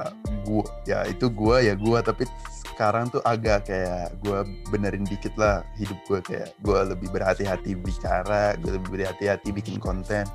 gua 0.44 0.66
ya 0.84 1.06
itu 1.08 1.30
gua 1.32 1.62
ya 1.64 1.72
gua 1.78 2.02
tapi 2.04 2.28
sekarang 2.74 3.06
tuh 3.06 3.22
agak 3.22 3.70
kayak 3.70 4.18
gue 4.18 4.42
benerin 4.74 5.06
dikit 5.06 5.30
lah 5.38 5.62
hidup 5.78 5.94
gue 6.10 6.18
kayak 6.26 6.58
gue 6.58 6.78
lebih 6.90 7.08
berhati-hati 7.14 7.78
bicara 7.78 8.58
gue 8.58 8.74
lebih 8.74 8.98
berhati-hati 8.98 9.54
bikin 9.54 9.78
konten. 9.78 10.26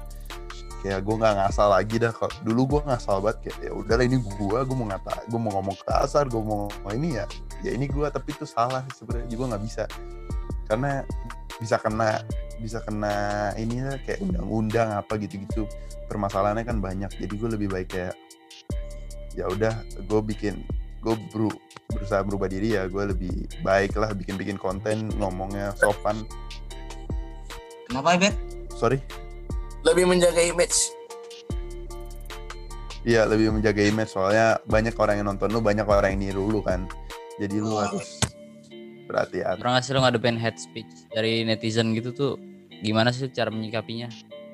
Kayak 0.79 1.03
gue 1.03 1.15
nggak 1.19 1.36
ngasal 1.36 1.75
lagi 1.75 2.00
dah 2.00 2.15
kalau 2.15 2.31
dulu 2.48 2.79
gue 2.79 2.81
ngasal 2.88 3.19
banget 3.19 3.51
kayak 3.51 3.58
ya 3.67 3.72
udahlah 3.75 4.05
ini 4.08 4.17
gue 4.24 4.60
gue 4.63 4.75
mau 4.79 4.88
ngata 4.88 5.27
gue 5.27 5.39
mau 5.39 5.51
ngomong 5.60 5.75
kasar 5.84 6.31
gue 6.31 6.39
mau 6.39 6.72
ngomong 6.72 6.93
ini 6.96 7.19
ya 7.19 7.25
ya 7.67 7.75
ini 7.75 7.91
gue 7.91 8.08
tapi 8.08 8.31
itu 8.31 8.48
salah 8.48 8.88
sebenarnya 8.96 9.27
juga 9.27 9.43
nggak 9.53 9.63
bisa. 9.67 9.84
Karena 10.72 11.03
bisa 11.60 11.75
kena 11.75 12.24
bisa 12.63 12.79
kena 12.88 13.15
ini 13.60 13.84
lah 13.84 14.00
kayak 14.08 14.24
undang-undang 14.24 14.96
apa 14.96 15.19
gitu-gitu 15.19 15.67
permasalahannya 16.08 16.63
kan 16.63 16.79
banyak 16.79 17.12
jadi 17.19 17.34
gue 17.36 17.50
lebih 17.60 17.67
baik 17.67 17.88
kayak 17.91 18.15
ya 19.36 19.48
udah 19.51 19.75
gue 20.08 20.22
bikin 20.24 20.63
gue 21.00 21.15
beru, 21.32 21.50
berusaha 21.88 22.22
berubah 22.22 22.48
diri 22.48 22.75
ya 22.75 22.86
gue 22.86 23.03
lebih 23.10 23.32
baik 23.63 23.96
lah 23.96 24.12
bikin 24.12 24.36
bikin 24.36 24.58
konten 24.60 25.08
ngomongnya 25.15 25.72
sopan 25.75 26.24
Kenapa, 27.88 28.20
Bet? 28.20 28.36
sorry 28.75 29.00
lebih 29.82 30.06
menjaga 30.06 30.44
image 30.44 30.91
iya 33.08 33.24
lebih 33.24 33.56
menjaga 33.56 33.82
image 33.82 34.12
soalnya 34.12 34.60
banyak 34.68 34.94
orang 34.96 35.24
yang 35.24 35.27
nonton 35.32 35.50
lu 35.50 35.63
banyak 35.63 35.88
orang 35.88 36.20
yang 36.20 36.32
niru 36.32 36.51
lu 36.51 36.60
kan 36.60 36.84
jadi 37.39 37.63
lu 37.63 37.72
Oh. 37.72 37.79
harus 37.79 38.20
perhatian 39.08 39.56
Pernah 39.58 39.72
nggak 39.79 39.84
sih 39.88 39.91
lo 39.96 40.00
ngadepin 40.03 40.38
hate 40.38 40.60
speech 40.60 40.91
dari 41.10 41.41
netizen 41.48 41.96
gitu 41.96 42.12
tuh 42.12 42.34
gimana 42.79 43.12
sih 43.12 43.27
cara 43.27 43.51
menyikapinya? 43.51 44.08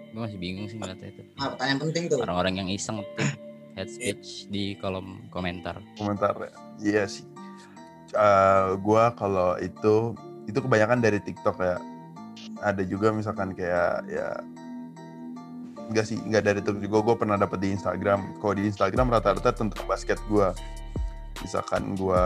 Gue 0.10 0.22
masih 0.26 0.40
bingung 0.42 0.66
sih 0.66 0.80
ngeliatnya 0.82 1.14
itu. 1.14 1.22
Nah, 1.36 1.54
pertanyaan 1.54 1.80
penting 1.86 2.04
tuh. 2.10 2.18
Orang-orang 2.24 2.58
yang 2.58 2.70
iseng 2.72 3.04
ngetik 3.04 3.36
hate 3.76 3.92
speech 3.92 4.48
di 4.48 4.80
kolom 4.80 5.28
komentar. 5.30 5.78
komentar 6.00 6.34
ya. 6.40 6.52
iya 6.80 7.04
sih. 7.06 7.28
Eh, 8.16 8.68
gua 8.80 9.12
kalau 9.14 9.60
itu 9.60 10.16
itu 10.48 10.58
kebanyakan 10.64 11.04
dari 11.04 11.20
TikTok 11.20 11.60
ya. 11.60 11.78
Ada 12.64 12.88
juga 12.88 13.12
misalkan 13.12 13.52
kayak 13.52 14.08
ya 14.08 14.40
enggak 15.92 16.06
sih 16.08 16.18
enggak 16.24 16.44
dari 16.48 16.60
TikTok 16.64 16.82
juga 16.82 16.98
gue 17.12 17.16
pernah 17.20 17.36
dapet 17.36 17.60
di 17.60 17.76
Instagram. 17.76 18.40
Kalau 18.40 18.54
di 18.56 18.64
Instagram 18.72 19.12
rata-rata 19.12 19.52
tentang 19.52 19.84
basket 19.86 20.18
gua. 20.32 20.56
Misalkan 21.44 22.00
gua 22.00 22.24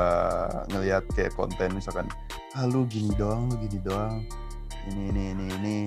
ngelihat 0.69 1.09
kayak 1.17 1.33
konten 1.33 1.73
misalkan 1.73 2.05
ah 2.53 2.65
lu 2.69 2.85
gini 2.85 3.09
doang 3.17 3.49
lu 3.49 3.57
gini 3.57 3.81
doang. 3.81 4.21
Ini 4.93 5.03
ini 5.09 5.23
ini 5.33 5.45
ini. 5.57 5.77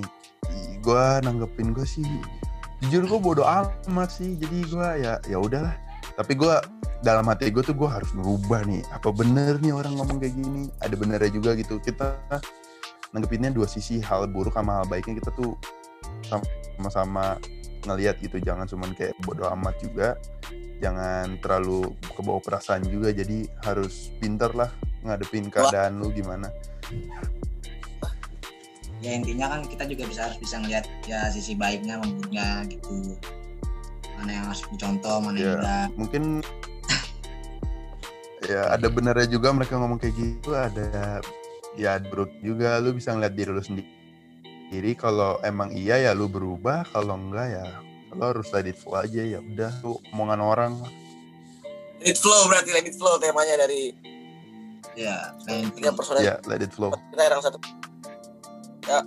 Gua 0.83 1.23
nanggepin 1.23 1.71
gue 1.71 1.87
sih 1.87 2.03
jujur 2.83 3.07
gue 3.07 3.21
bodo 3.23 3.47
amat 3.47 4.11
sih 4.11 4.35
jadi 4.39 4.59
gua 4.67 4.89
ya 4.99 5.13
ya 5.31 5.39
udahlah. 5.39 5.75
Tapi 6.19 6.35
gua 6.35 6.61
dalam 7.03 7.27
hati 7.27 7.51
gue 7.51 7.63
tuh 7.63 7.75
gue 7.75 7.89
harus 7.91 8.11
merubah 8.15 8.63
nih 8.63 8.83
apa 8.95 9.11
bener 9.11 9.59
nih 9.59 9.75
orang 9.75 9.99
ngomong 9.99 10.19
kayak 10.23 10.35
gini? 10.35 10.71
Ada 10.83 10.95
benernya 10.99 11.31
juga 11.31 11.55
gitu 11.59 11.79
kita 11.83 12.19
nanggepinnya 13.15 13.51
dua 13.55 13.67
sisi 13.67 13.99
hal 14.03 14.31
buruk 14.31 14.55
sama 14.55 14.83
hal 14.83 14.87
baiknya 14.91 15.19
kita 15.19 15.31
tuh 15.35 15.55
sama-sama 16.27 17.39
ngelihat 17.87 18.19
gitu. 18.23 18.39
Jangan 18.43 18.67
cuman 18.71 18.95
kayak 18.95 19.19
bodo 19.23 19.47
amat 19.51 19.75
juga 19.83 20.15
jangan 20.83 21.39
terlalu 21.39 21.95
kebawa 22.15 22.43
perasaan 22.43 22.87
juga. 22.87 23.11
Jadi 23.15 23.47
harus 23.67 24.11
pinter 24.23 24.51
lah 24.55 24.71
ngadepin 25.03 25.51
keadaan 25.51 25.99
lu 25.99 26.15
gimana 26.15 26.47
Ya 29.03 29.19
intinya 29.19 29.51
kan 29.51 29.67
kita 29.67 29.83
juga 29.91 30.07
bisa 30.07 30.31
harus 30.31 30.39
bisa 30.39 30.63
ngeliat 30.63 30.87
ya 31.11 31.27
sisi 31.35 31.59
baiknya 31.59 31.99
maupunnya 31.99 32.63
gitu. 32.71 33.19
Mana 34.15 34.31
yang 34.39 34.45
harus 34.47 34.63
dicontoh, 34.71 35.19
mana 35.19 35.37
yang 35.37 35.43
Iya. 35.43 35.55
enggak. 35.59 35.89
mungkin 35.99 36.23
ya 38.51 38.63
ada 38.71 38.87
benernya 38.87 39.27
juga 39.27 39.51
mereka 39.51 39.75
ngomong 39.83 39.99
kayak 39.99 40.15
gitu 40.15 40.55
ada 40.55 41.19
ya 41.75 41.99
buruk 41.99 42.31
juga. 42.47 42.79
Lu 42.79 42.95
bisa 42.95 43.11
ngeliat 43.11 43.35
diri 43.35 43.51
lu 43.51 43.59
sendiri 43.59 44.95
kalau 44.95 45.43
emang 45.43 45.75
iya 45.75 45.99
ya 45.99 46.15
lu 46.15 46.31
berubah. 46.31 46.87
Kalau 46.95 47.19
enggak 47.19 47.59
ya 47.59 47.67
lu 48.15 48.23
harus 48.23 48.55
let 48.55 48.71
it 48.71 48.79
flow 48.79 49.03
aja. 49.03 49.19
Ya 49.19 49.43
udah 49.43 49.73
lu 49.83 49.99
omongan 50.15 50.39
orang. 50.39 50.73
Let 51.99 52.15
it 52.15 52.19
flow 52.23 52.47
berarti 52.47 52.71
let 52.71 52.87
it 52.87 52.95
flow 52.95 53.19
temanya 53.19 53.67
dari 53.67 53.99
Ya, 54.93 55.33
selain 55.41 55.73
tiga 55.73 55.89
personel. 55.97 56.21
Ya 56.21 56.37
let 56.45 56.61
it 56.61 56.69
flow. 56.69 56.93
Kita 56.93 57.23
yang 57.25 57.41
satu 57.41 57.57
ya. 58.87 59.01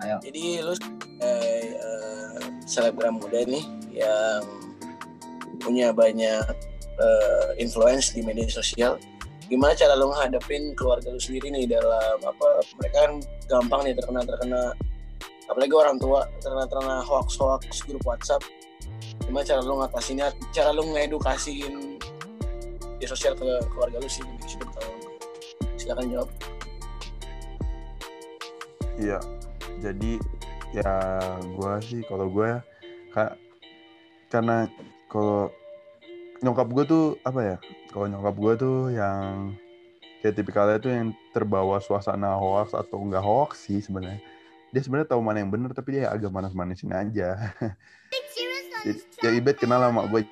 Ayo. 0.00 0.16
jadi 0.24 0.44
lu 0.64 0.72
sebagai 0.72 1.76
eh, 1.76 2.40
selebgram 2.64 3.20
muda 3.20 3.44
nih 3.44 3.64
yang 3.92 4.44
punya 5.60 5.92
banyak 5.92 6.44
eh, 6.96 7.48
influence 7.60 8.16
di 8.16 8.24
media 8.24 8.48
sosial 8.48 8.96
gimana 9.50 9.74
cara 9.74 9.98
lu 9.98 10.08
ngadepin 10.14 10.72
keluarga 10.78 11.10
lu 11.10 11.20
sendiri 11.20 11.50
nih 11.52 11.66
dalam 11.68 12.16
apa 12.22 12.64
mereka 12.80 12.96
kan 13.02 13.12
gampang 13.50 13.80
nih 13.82 13.94
terkena 13.98 14.22
terkena 14.22 14.62
apalagi 15.50 15.74
orang 15.74 15.98
tua 15.98 16.24
terkena 16.38 16.64
terkena 16.70 16.96
hoax 17.02 17.34
hoax 17.34 17.82
grup 17.82 18.06
WhatsApp. 18.06 18.46
Gimana 19.26 19.42
cara 19.42 19.60
lu 19.66 19.82
ngatasinnya? 19.82 20.30
Cara 20.54 20.70
lu 20.70 20.86
ngedukasiin 20.94 21.98
media 22.98 23.08
sosial 23.10 23.34
ke 23.34 23.58
keluarga 23.74 23.98
lu 23.98 24.08
sih? 24.08 24.22
Di 24.22 24.58
silakan 25.78 26.06
jawab 26.14 26.30
Iya, 29.00 29.18
jadi 29.80 30.20
ya 30.76 30.92
gua 31.56 31.80
sih 31.80 32.04
kalau 32.04 32.28
gue 32.28 32.60
ka, 33.16 33.32
karena 34.28 34.68
kalau 35.08 35.48
nyokap 36.44 36.68
gue 36.68 36.84
tuh 36.84 37.04
apa 37.24 37.40
ya? 37.40 37.56
Kalau 37.88 38.06
nyokap 38.12 38.36
gue 38.36 38.52
tuh 38.60 38.78
yang 38.92 39.56
kayak 40.20 40.36
tipikalnya 40.36 40.76
tuh 40.76 40.92
yang 40.92 41.08
terbawa 41.32 41.80
suasana 41.80 42.36
hoax 42.36 42.76
atau 42.76 43.00
enggak 43.00 43.24
hoax 43.24 43.64
sih 43.64 43.80
sebenarnya. 43.80 44.20
Dia 44.70 44.82
sebenarnya 44.84 45.16
tahu 45.16 45.20
mana 45.24 45.40
yang 45.40 45.50
benar 45.50 45.72
tapi 45.72 45.98
dia 45.98 46.12
agak 46.12 46.30
manas-manasin 46.30 46.92
aja. 46.92 47.36
Ya 49.20 49.28
Ibet 49.36 49.60
kenal 49.60 49.84
sama 49.84 50.08
gue. 50.08 50.24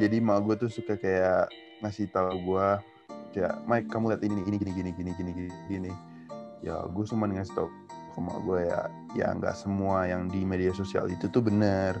Jadi 0.00 0.16
mak 0.24 0.40
gue 0.48 0.56
tuh 0.64 0.72
suka 0.72 0.96
kayak 0.96 1.52
ngasih 1.84 2.08
tahu 2.08 2.40
gue 2.40 2.68
kayak 3.36 3.52
Mike 3.68 3.92
kamu 3.92 4.16
lihat 4.16 4.22
ini 4.24 4.40
ini 4.48 4.56
gini 4.56 4.72
gini 4.72 4.90
gini 4.96 5.10
gini 5.12 5.48
gini. 5.68 5.92
Ya 6.64 6.80
gue 6.88 7.04
cuma 7.04 7.28
ngasih 7.28 7.52
tahu 7.52 7.68
sama 8.16 8.36
gue 8.44 8.60
ya 8.68 8.80
ya 9.12 9.26
nggak 9.36 9.54
semua 9.56 10.08
yang 10.08 10.28
di 10.28 10.44
media 10.44 10.72
sosial 10.72 11.08
itu 11.08 11.28
tuh 11.28 11.44
bener. 11.44 11.96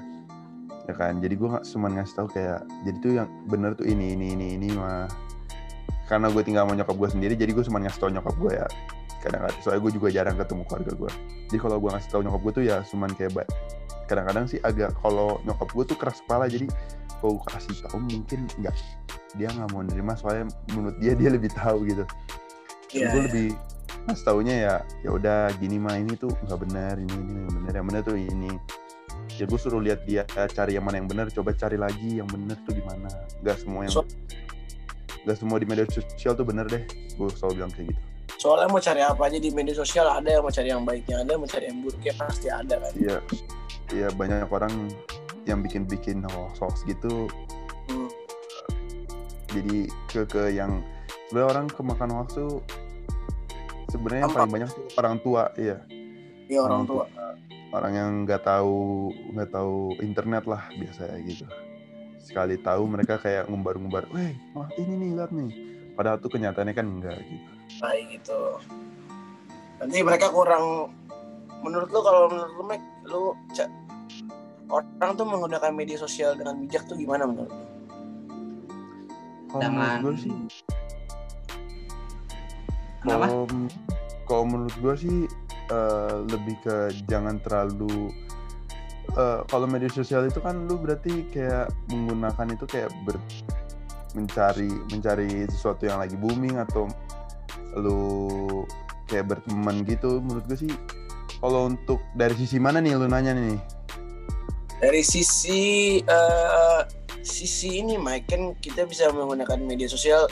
Ya 0.90 0.94
kan? 0.98 1.22
Jadi 1.22 1.38
gue 1.38 1.48
nggak 1.48 1.64
cuma 1.68 1.86
ngasih 1.92 2.14
tahu 2.18 2.28
kayak 2.34 2.66
jadi 2.82 2.96
tuh 2.98 3.12
yang 3.22 3.28
bener 3.46 3.72
tuh 3.78 3.86
ini 3.86 4.16
ini 4.18 4.34
ini 4.34 4.46
ini 4.58 4.68
mah. 4.74 5.06
Karena 6.10 6.28
gue 6.28 6.42
tinggal 6.44 6.66
sama 6.66 6.74
nyokap 6.76 6.96
gue 6.98 7.08
sendiri 7.08 7.34
jadi 7.38 7.50
gue 7.54 7.64
cuma 7.64 7.78
ngasih 7.80 8.00
tahu 8.02 8.10
nyokap 8.10 8.34
gue 8.36 8.52
ya. 8.58 8.66
Kadang-kadang 9.22 9.58
soalnya 9.62 9.80
gue 9.86 9.92
juga 9.94 10.08
jarang 10.10 10.36
ketemu 10.36 10.62
keluarga 10.66 10.92
gue. 10.98 11.10
Jadi 11.48 11.58
kalau 11.62 11.76
gue 11.78 11.90
ngasih 11.94 12.10
tahu 12.10 12.20
nyokap 12.26 12.40
gue 12.42 12.52
tuh 12.52 12.64
ya 12.66 12.76
cuman 12.90 13.10
kayak 13.14 13.32
kadang-kadang 14.10 14.44
sih 14.50 14.58
agak 14.66 14.92
kalau 15.00 15.40
nyokap 15.46 15.68
gue 15.72 15.84
tuh 15.94 15.96
keras 15.96 16.20
kepala 16.20 16.44
jadi 16.50 16.66
kalau 17.22 17.38
gue 17.38 17.46
kasih 17.54 17.78
tahu 17.86 18.02
mungkin 18.02 18.50
nggak 18.58 18.74
dia 19.38 19.48
nggak 19.48 19.68
mau 19.72 19.80
nerima 19.86 20.12
soalnya 20.18 20.50
menurut 20.74 20.98
dia 20.98 21.14
dia 21.14 21.30
lebih 21.32 21.48
tahu 21.54 21.86
gitu. 21.88 22.04
Iya, 22.92 23.08
gue 23.08 23.22
lebih 23.30 23.46
mas 24.08 24.20
taunya 24.26 24.54
ya 24.58 24.74
ya 25.06 25.10
udah 25.14 25.54
gini 25.62 25.78
mah 25.78 25.94
ini 25.94 26.18
tuh 26.18 26.30
nggak 26.46 26.58
benar 26.66 26.94
ini 26.98 27.14
ini 27.14 27.32
yang 27.38 27.54
benar 27.62 27.72
yang 27.78 27.86
benar 27.86 28.02
tuh 28.02 28.18
ini. 28.18 28.52
Ya 29.38 29.48
gue 29.48 29.56
suruh 29.58 29.80
lihat 29.80 30.04
dia 30.04 30.26
cari 30.28 30.76
yang 30.76 30.84
mana 30.84 31.00
yang 31.00 31.08
benar 31.08 31.30
coba 31.32 31.56
cari 31.56 31.80
lagi 31.80 32.20
yang 32.20 32.28
benar 32.28 32.58
tuh 32.68 32.76
gimana. 32.76 33.08
Nggak 33.40 33.56
semua 33.62 33.80
yang 33.88 33.94
So- 33.94 34.08
nggak 35.22 35.36
semua 35.38 35.56
di 35.62 35.66
media 35.70 35.86
sosial 35.86 36.34
tuh 36.34 36.42
bener 36.42 36.66
deh 36.66 36.82
gue 37.14 37.28
selalu 37.38 37.62
bilang 37.62 37.72
kayak 37.72 37.86
gitu. 37.94 38.00
Soalnya 38.42 38.68
mau 38.74 38.82
cari 38.82 39.02
apa 39.06 39.22
aja 39.30 39.38
di 39.38 39.50
media 39.54 39.74
sosial 39.78 40.06
ada 40.10 40.26
yang 40.26 40.42
mau 40.42 40.50
cari 40.50 40.68
yang 40.74 40.82
baiknya 40.82 41.22
ada 41.22 41.32
mau 41.38 41.46
cari 41.46 41.64
yang 41.70 41.78
buruknya 41.78 42.12
pasti 42.18 42.48
ada 42.50 42.74
kan? 42.74 42.92
Iya 42.98 43.18
iya 43.94 44.08
banyak 44.18 44.50
orang 44.50 44.74
yang 45.46 45.62
bikin 45.62 45.86
bikin 45.86 46.26
hoax 46.26 46.58
hoax 46.58 46.82
gitu. 46.86 47.30
Hmm. 47.90 48.10
jadi 49.52 49.90
ke 50.08 50.20
ke 50.26 50.42
yang 50.54 50.80
sebenarnya 51.28 51.48
orang 51.50 51.66
kemakan 51.70 52.10
hoax 52.14 52.28
tuh 52.34 52.62
sebenarnya 53.92 54.24
yang 54.24 54.32
paling 54.32 54.52
banyak 54.56 54.70
tuh 54.72 54.84
orang 54.96 55.16
tua 55.20 55.42
iya 55.60 55.78
iya 56.48 56.60
orang 56.64 56.88
tua 56.88 57.04
orang 57.76 57.92
yang 57.92 58.10
nggak 58.24 58.42
tahu 58.44 59.12
nggak 59.36 59.50
tahu 59.52 59.76
internet 60.00 60.48
lah 60.48 60.64
biasanya 60.72 61.20
gitu 61.28 61.44
sekali 62.22 62.54
tahu 62.54 62.86
mereka 62.86 63.18
kayak 63.18 63.50
ngumbar-ngumbar, 63.50 64.06
weh, 64.14 64.30
wah 64.54 64.70
ini 64.78 64.94
nih 64.94 65.10
lihat 65.18 65.34
nih. 65.34 65.50
Padahal 65.98 66.22
tuh 66.22 66.30
kenyataannya 66.30 66.70
kan 66.72 66.86
enggak 66.86 67.18
gitu. 67.18 67.50
baik 67.80 68.06
gitu 68.20 68.40
nanti 69.82 69.98
mereka 70.04 70.30
kurang 70.30 70.94
menurut 71.64 71.88
lu 71.90 72.00
kalau 72.04 72.30
menurut 72.30 72.52
lu 72.54 72.64
Mac 72.68 72.82
lu 73.08 73.22
orang 74.70 75.12
tuh 75.18 75.26
menggunakan 75.26 75.72
media 75.74 75.98
sosial 75.98 76.38
dengan 76.38 76.62
bijak 76.62 76.86
tuh 76.86 76.94
gimana 76.94 77.26
menurut 77.26 77.50
lu? 77.50 77.66
Kalau 79.50 79.68
menurut 79.68 80.00
gue 80.00 80.14
sih? 80.28 80.34
Kalau 83.04 83.44
kalau 84.26 84.44
menurut 84.46 84.76
gue 84.78 84.94
sih 84.96 85.16
eh, 85.70 86.14
lebih 86.30 86.56
ke 86.62 86.76
jangan 87.10 87.38
terlalu 87.42 88.10
eh, 89.18 89.40
kalau 89.50 89.66
media 89.66 89.90
sosial 89.90 90.26
itu 90.26 90.38
kan 90.38 90.66
lu 90.70 90.78
berarti 90.78 91.26
kayak 91.34 91.70
menggunakan 91.90 92.54
itu 92.54 92.64
kayak 92.66 92.90
ber 93.06 93.18
mencari 94.12 94.68
mencari 94.92 95.48
sesuatu 95.48 95.88
yang 95.88 95.96
lagi 95.96 96.14
booming 96.20 96.60
atau 96.60 96.84
lu 97.80 98.00
kayak 99.08 99.32
berteman 99.32 99.84
gitu 99.88 100.20
menurut 100.20 100.44
gue 100.44 100.68
sih 100.68 100.72
kalau 101.42 101.66
untuk 101.66 101.98
dari 102.14 102.38
sisi 102.38 102.62
mana 102.62 102.78
nih 102.78 102.94
lu 102.94 103.10
nanya 103.10 103.34
nih? 103.34 103.58
Dari 104.78 105.02
sisi 105.02 105.98
eh, 105.98 106.80
sisi 107.22 107.82
ini 107.82 107.98
Mike 107.98 108.30
kan 108.30 108.42
kita 108.62 108.86
bisa 108.86 109.10
menggunakan 109.10 109.58
media 109.58 109.90
sosial 109.90 110.30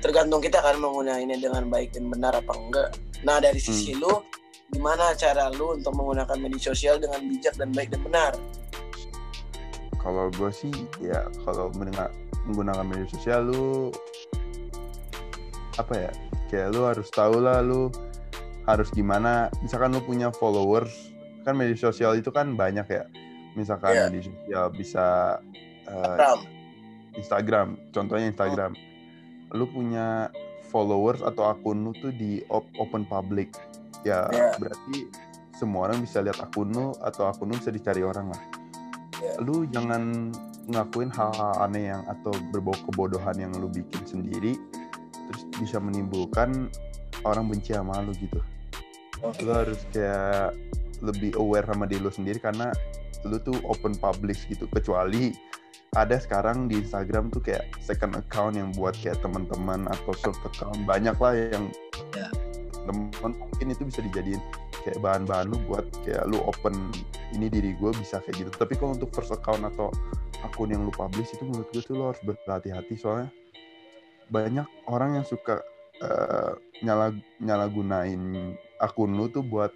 tergantung 0.00 0.40
kita 0.40 0.60
kan 0.60 0.76
menggunakannya 0.78 1.38
dengan 1.38 1.64
baik 1.68 1.96
dan 1.96 2.08
benar 2.12 2.32
apa 2.36 2.52
enggak. 2.54 2.88
Nah 3.24 3.40
dari 3.40 3.58
sisi 3.58 3.96
lu 3.96 4.22
gimana 4.74 5.14
cara 5.14 5.48
lu 5.54 5.78
untuk 5.78 5.94
menggunakan 5.94 6.36
media 6.42 6.74
sosial 6.74 6.98
dengan 6.98 7.22
bijak 7.24 7.54
dan 7.56 7.70
baik 7.72 7.94
dan 7.94 8.02
benar? 8.02 8.32
Kalau 9.98 10.30
gue 10.30 10.50
sih 10.54 10.70
ya 11.02 11.26
kalau 11.42 11.70
mendengar 11.74 12.10
menggunakan 12.46 12.86
media 12.86 13.08
sosial 13.10 13.50
lu 13.50 13.90
apa 15.76 15.92
ya 15.92 16.12
kayak 16.48 16.72
lu 16.72 16.86
harus 16.86 17.08
tahu 17.10 17.42
lah 17.42 17.58
lu 17.62 17.90
harus 18.66 18.90
gimana. 18.94 19.50
Misalkan 19.62 19.94
lu 19.94 20.02
punya 20.02 20.30
followers 20.34 20.92
kan 21.46 21.54
media 21.54 21.78
sosial 21.78 22.18
itu 22.18 22.30
kan 22.30 22.54
banyak 22.54 22.86
ya. 22.86 23.04
Misalkan 23.54 23.94
Iya. 23.94 24.04
media 24.10 24.22
sosial 24.26 24.64
bisa 24.74 25.06
eh, 25.86 26.14
Ram 26.18 26.40
Instagram. 27.16 27.68
Contohnya 27.94 28.28
Instagram 28.30 28.74
lu 29.52 29.66
punya 29.66 30.30
followers 30.68 31.22
atau 31.22 31.46
akun 31.46 31.86
lu 31.86 31.92
tuh 31.94 32.10
di 32.10 32.42
op- 32.50 32.70
open 32.76 33.06
public 33.06 33.54
ya 34.02 34.26
Iya. 34.28 34.58
berarti 34.58 35.06
semua 35.54 35.88
orang 35.88 36.02
bisa 36.02 36.20
lihat 36.20 36.38
akun 36.38 36.70
lu 36.70 36.90
atau 36.98 37.30
akun 37.30 37.50
lu 37.50 37.56
bisa 37.56 37.70
dicari 37.70 38.02
orang 38.02 38.30
lah 38.30 38.42
Iya. 39.22 39.32
lu 39.40 39.64
jangan 39.70 40.32
ngakuin 40.66 41.14
hal-hal 41.14 41.62
aneh 41.62 41.94
yang 41.94 42.02
atau 42.10 42.34
berbau 42.50 42.74
kebodohan 42.90 43.38
yang 43.38 43.54
lu 43.54 43.70
bikin 43.70 44.02
sendiri 44.02 44.58
terus 45.30 45.42
bisa 45.58 45.78
menimbulkan 45.78 46.66
orang 47.22 47.46
benci 47.46 47.70
sama 47.70 48.02
lu 48.02 48.10
gitu 48.14 48.42
Oke. 49.22 49.46
lu 49.46 49.50
harus 49.54 49.80
kayak 49.94 50.52
lebih 51.00 51.38
aware 51.38 51.64
sama 51.64 51.86
diri 51.86 52.02
lu 52.02 52.10
sendiri 52.10 52.42
karena 52.42 52.74
lu 53.24 53.38
tuh 53.38 53.56
open 53.66 53.94
publish 53.96 54.46
gitu 54.46 54.66
kecuali 54.68 55.32
ada 55.96 56.20
sekarang 56.20 56.68
di 56.68 56.84
Instagram 56.84 57.32
tuh 57.32 57.40
kayak 57.40 57.72
second 57.80 58.12
account 58.14 58.54
yang 58.54 58.68
buat 58.76 58.92
kayak 59.00 59.16
teman-teman 59.24 59.88
atau 59.88 60.12
short 60.20 60.36
account 60.44 60.84
banyak 60.84 61.16
lah 61.16 61.32
yang 61.34 61.64
Ya. 62.16 62.28
teman 62.86 63.32
mungkin 63.36 63.66
itu 63.72 63.82
bisa 63.88 64.00
dijadiin 64.04 64.40
kayak 64.84 65.00
bahan-bahan 65.02 65.50
lu 65.50 65.58
buat 65.68 65.84
kayak 66.06 66.24
lu 66.30 66.38
open 66.44 66.92
ini 67.34 67.50
diri 67.50 67.74
gue 67.76 67.90
bisa 67.96 68.22
kayak 68.22 68.46
gitu 68.46 68.50
tapi 68.54 68.78
kalau 68.78 68.94
untuk 68.94 69.10
first 69.12 69.34
account 69.34 69.66
atau 69.66 69.90
akun 70.46 70.70
yang 70.70 70.86
lu 70.86 70.92
publish 70.94 71.32
itu 71.34 71.42
menurut 71.44 71.68
gue 71.74 71.82
tuh 71.82 71.98
lu 71.98 72.04
harus 72.12 72.20
berhati-hati 72.22 72.94
soalnya 72.94 73.28
banyak 74.30 74.64
orang 74.86 75.18
yang 75.20 75.26
suka 75.26 75.60
eh, 76.00 76.52
nyala 76.84 77.12
nyalagunain 77.42 78.54
akun 78.78 79.16
lu 79.16 79.26
tuh 79.32 79.42
buat 79.42 79.72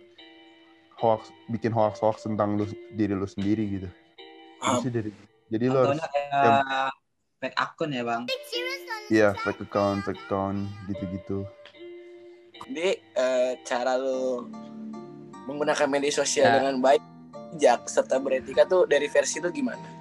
hoax 1.01 1.33
bikin 1.49 1.73
hoax 1.73 1.99
hoax 2.05 2.29
tentang 2.29 2.61
lu 2.61 2.69
diri 2.93 3.17
lu 3.17 3.25
sendiri 3.25 3.65
gitu. 3.81 3.89
Jadi 4.61 4.89
dari 4.93 5.11
jadi 5.51 5.65
lu 5.67 5.79
harus 5.83 5.99
kayak 6.01 6.95
fake 7.41 7.57
akun 7.59 7.91
ya 7.91 8.03
bang. 8.07 8.23
iya 9.11 9.29
fake 9.37 9.67
account 9.67 10.07
fake 10.07 10.23
account 10.25 10.71
gitu-gitu. 10.87 11.43
Jadi 12.71 12.89
eh, 12.97 13.53
cara 13.65 13.99
lu 13.99 14.47
menggunakan 15.49 15.91
media 15.91 16.13
sosial 16.15 16.47
Ya. 16.47 16.55
dengan 16.63 16.79
baik, 16.79 17.03
bijak 17.51 17.91
serta 17.91 18.23
beretika 18.23 18.63
tuh 18.65 18.87
dari 18.87 19.11
versi 19.11 19.43
lu 19.43 19.51
gimana? 19.51 19.99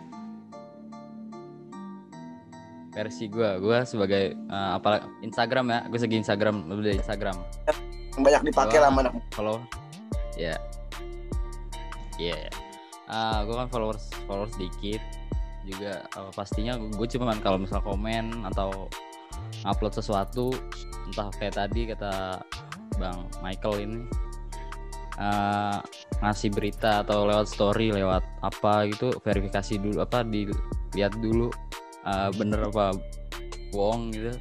versi 2.90 3.30
gue 3.32 3.50
gue 3.64 3.78
sebagai 3.88 4.36
eh, 4.36 4.72
apa 4.76 5.08
Instagram 5.24 5.66
ya. 5.72 5.80
Gue 5.88 5.98
segi 5.98 6.20
Instagram 6.20 6.68
lebih 6.68 6.84
dari 6.84 6.98
Instagram. 7.00 7.38
Yang 8.14 8.22
banyak 8.22 8.42
dipakai 8.52 8.78
lah 8.78 8.90
sama 8.92 9.00
anak 9.08 9.14
follow 9.32 9.58
ya. 10.36 10.56
Iya 12.20 12.52
Ah, 13.08 13.42
gue 13.42 13.56
kan 13.56 13.72
followers 13.72 14.06
followers 14.28 14.54
dikit 14.60 15.00
juga 15.70 15.94
eh, 16.04 16.32
pastinya 16.34 16.74
gue 16.78 17.08
cuman 17.08 17.38
kalau 17.40 17.62
misal 17.62 17.80
komen 17.86 18.46
atau 18.50 18.90
upload 19.64 19.94
sesuatu 19.94 20.54
entah 21.10 21.30
kayak 21.38 21.58
tadi 21.58 21.90
kata 21.94 22.42
bang 22.98 23.20
Michael 23.40 23.76
ini 23.86 24.00
eh, 25.20 25.78
ngasih 26.20 26.50
berita 26.52 27.06
atau 27.06 27.30
lewat 27.30 27.48
story 27.48 27.94
lewat 27.94 28.26
apa 28.42 28.90
gitu 28.90 29.14
verifikasi 29.22 29.80
dulu 29.80 30.02
apa 30.04 30.26
dilihat 30.26 31.14
dulu 31.22 31.48
eh, 32.06 32.30
bener 32.36 32.68
apa 32.70 32.98
bohong 33.70 34.12
gitu 34.12 34.34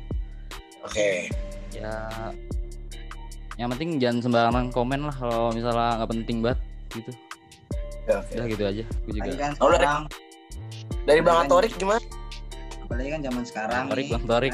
Oke. 0.86 1.28
ya 1.74 2.08
yang 3.58 3.68
penting 3.74 3.98
jangan 3.98 4.18
sembarangan 4.22 4.66
komen 4.70 5.00
lah 5.10 5.16
kalau 5.18 5.50
misalnya 5.50 5.98
nggak 5.98 6.10
penting 6.14 6.38
banget 6.40 6.60
gitu 6.94 7.12
oke. 8.06 8.32
udah 8.38 8.46
gitu 8.46 8.62
aja 8.64 8.84
gue 8.86 9.12
juga 9.18 9.30
kan 9.34 9.52
Oh, 9.58 9.68
sekarang, 9.74 10.06
Dari 11.08 11.20
Bang 11.20 11.48
Atorik 11.48 11.72
gimana? 11.74 12.00
apalagi 12.84 13.08
kan 13.10 13.20
zaman 13.20 13.44
sekarang 13.44 13.72
Bang 13.78 13.88
Torik, 13.90 14.00
nih, 14.02 14.12
Bang 14.14 14.24
Torik. 14.26 14.52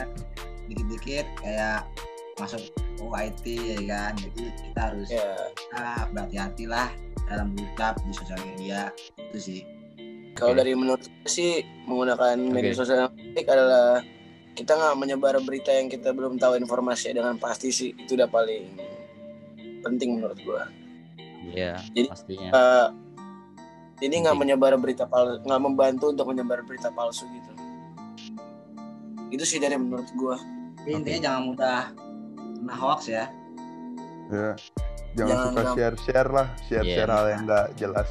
dikit-dikit 0.65 1.27
kayak 1.39 1.79
masuk 2.35 2.63
UIT 2.99 3.45
ya 3.47 3.79
kan. 3.87 4.13
Jadi 4.17 4.43
kita 4.51 4.81
harus 4.81 5.09
Ya. 5.09 5.27
kita 5.55 5.83
berhati-hati 6.11 6.65
lah 6.67 6.89
dalam 7.25 7.55
berucap 7.55 7.95
di 8.01 8.11
sosial 8.11 8.41
media 8.45 8.91
itu 9.17 9.39
sih. 9.39 9.61
Kalau 10.35 10.51
dari 10.53 10.75
menurut 10.75 10.99
saya 10.99 11.27
sih 11.27 11.51
menggunakan 11.87 12.35
media 12.45 12.75
sosial 12.75 13.07
yang 13.07 13.35
baik 13.35 13.47
adalah 13.47 14.03
kita 14.53 14.73
nggak 14.73 14.95
menyebar 14.97 15.35
berita 15.41 15.71
yang 15.71 15.87
kita 15.87 16.11
belum 16.11 16.39
tahu 16.39 16.55
informasi 16.57 17.11
dengan 17.11 17.35
pasti 17.37 17.71
sih 17.71 17.91
itu 17.93 18.15
udah 18.15 18.27
paling 18.27 18.67
penting 19.81 20.19
menurut 20.19 20.39
gua. 20.43 20.67
iya 21.45 21.79
Jadi- 21.93 22.09
pastinya 22.09 22.51
Eh, 22.51 22.87
ini 24.03 24.25
nggak 24.25 24.35
menyebar 24.35 24.75
berita 24.75 25.07
palsu, 25.07 25.39
nggak 25.43 25.61
membantu 25.63 26.11
untuk 26.11 26.27
menyebar 26.27 26.63
berita 26.63 26.91
palsu 26.91 27.27
gitu. 27.31 27.53
Itu 29.31 29.45
sih 29.45 29.59
dari 29.59 29.75
menurut 29.75 30.07
gua. 30.15 30.39
Tapi 30.79 30.91
intinya 30.95 31.21
jangan 31.31 31.43
mudah 31.49 31.81
kena 32.59 32.75
hoax 32.75 33.01
ya. 33.09 33.25
ya 34.29 34.53
jangan 35.15 35.29
Jangan 35.31 35.37
suka 35.39 35.53
gampang. 35.63 35.75
share 35.77 35.97
share 36.01 36.31
lah 36.33 36.49
share 36.65 36.85
share 36.85 37.07
Iya. 37.07 37.15
hal 37.15 37.27
yang 37.31 37.43
nggak 37.45 37.67
jelas 37.77 38.09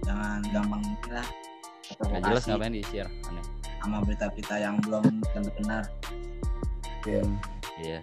Jangan 0.00 0.40
gampang 0.48 0.80
lah 1.10 1.26
nggak 2.00 2.20
jelas 2.24 2.42
ngapain 2.46 2.72
di 2.72 2.82
share 2.86 3.10
aneh 3.26 3.44
sama 3.82 3.96
berita-berita 4.06 4.54
yang 4.56 4.76
belum 4.86 5.04
tentu 5.34 5.50
benar. 5.58 5.84
Iya 7.04 7.98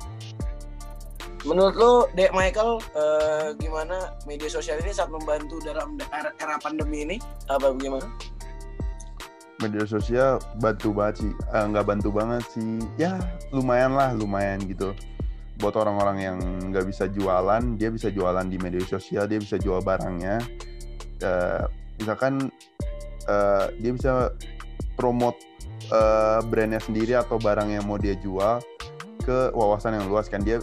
Menurut 1.48 1.76
lo, 1.80 1.94
Dek 2.12 2.36
Michael, 2.36 2.84
eh, 2.92 3.48
gimana 3.56 4.12
media 4.28 4.52
sosial 4.52 4.84
ini 4.84 4.92
saat 4.92 5.08
membantu 5.08 5.64
dalam 5.64 5.96
era, 6.12 6.60
pandemi 6.60 7.08
ini? 7.08 7.18
Apa 7.48 7.72
bagaimana? 7.72 8.08
media 9.58 9.90
sosial 9.90 10.38
bantu 10.62 10.94
banget 10.94 11.26
sih. 11.26 11.34
Eh, 11.34 11.66
nggak 11.66 11.86
bantu 11.90 12.10
banget 12.14 12.44
sih. 12.54 12.78
Ya 12.98 13.18
lumayan 13.50 13.98
lah 13.98 14.14
lumayan 14.14 14.62
gitu. 14.70 14.94
Buat 15.58 15.82
orang-orang 15.82 16.18
yang 16.22 16.38
nggak 16.70 16.86
bisa 16.86 17.10
jualan 17.10 17.64
dia 17.74 17.90
bisa 17.90 18.14
jualan 18.14 18.46
di 18.46 18.62
media 18.62 18.86
sosial 18.86 19.26
dia 19.26 19.42
bisa 19.42 19.58
jual 19.58 19.82
barangnya. 19.82 20.38
Eh, 21.26 21.64
misalkan 21.98 22.54
eh, 23.26 23.66
dia 23.82 23.92
bisa 23.98 24.30
promote 24.94 25.42
eh, 25.90 26.40
brandnya 26.46 26.78
sendiri 26.78 27.18
atau 27.18 27.42
barang 27.42 27.74
yang 27.74 27.86
mau 27.90 27.98
dia 27.98 28.14
jual 28.22 28.62
ke 29.26 29.50
wawasan 29.58 29.98
yang 29.98 30.06
luas 30.06 30.30
kan. 30.30 30.46
Dia 30.46 30.62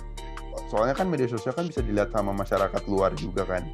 soalnya 0.69 0.95
kan 0.97 1.07
media 1.09 1.29
sosial 1.29 1.53
kan 1.53 1.69
bisa 1.69 1.81
dilihat 1.85 2.13
sama 2.13 2.33
masyarakat 2.33 2.83
luar 2.89 3.13
juga 3.17 3.45
kan. 3.45 3.65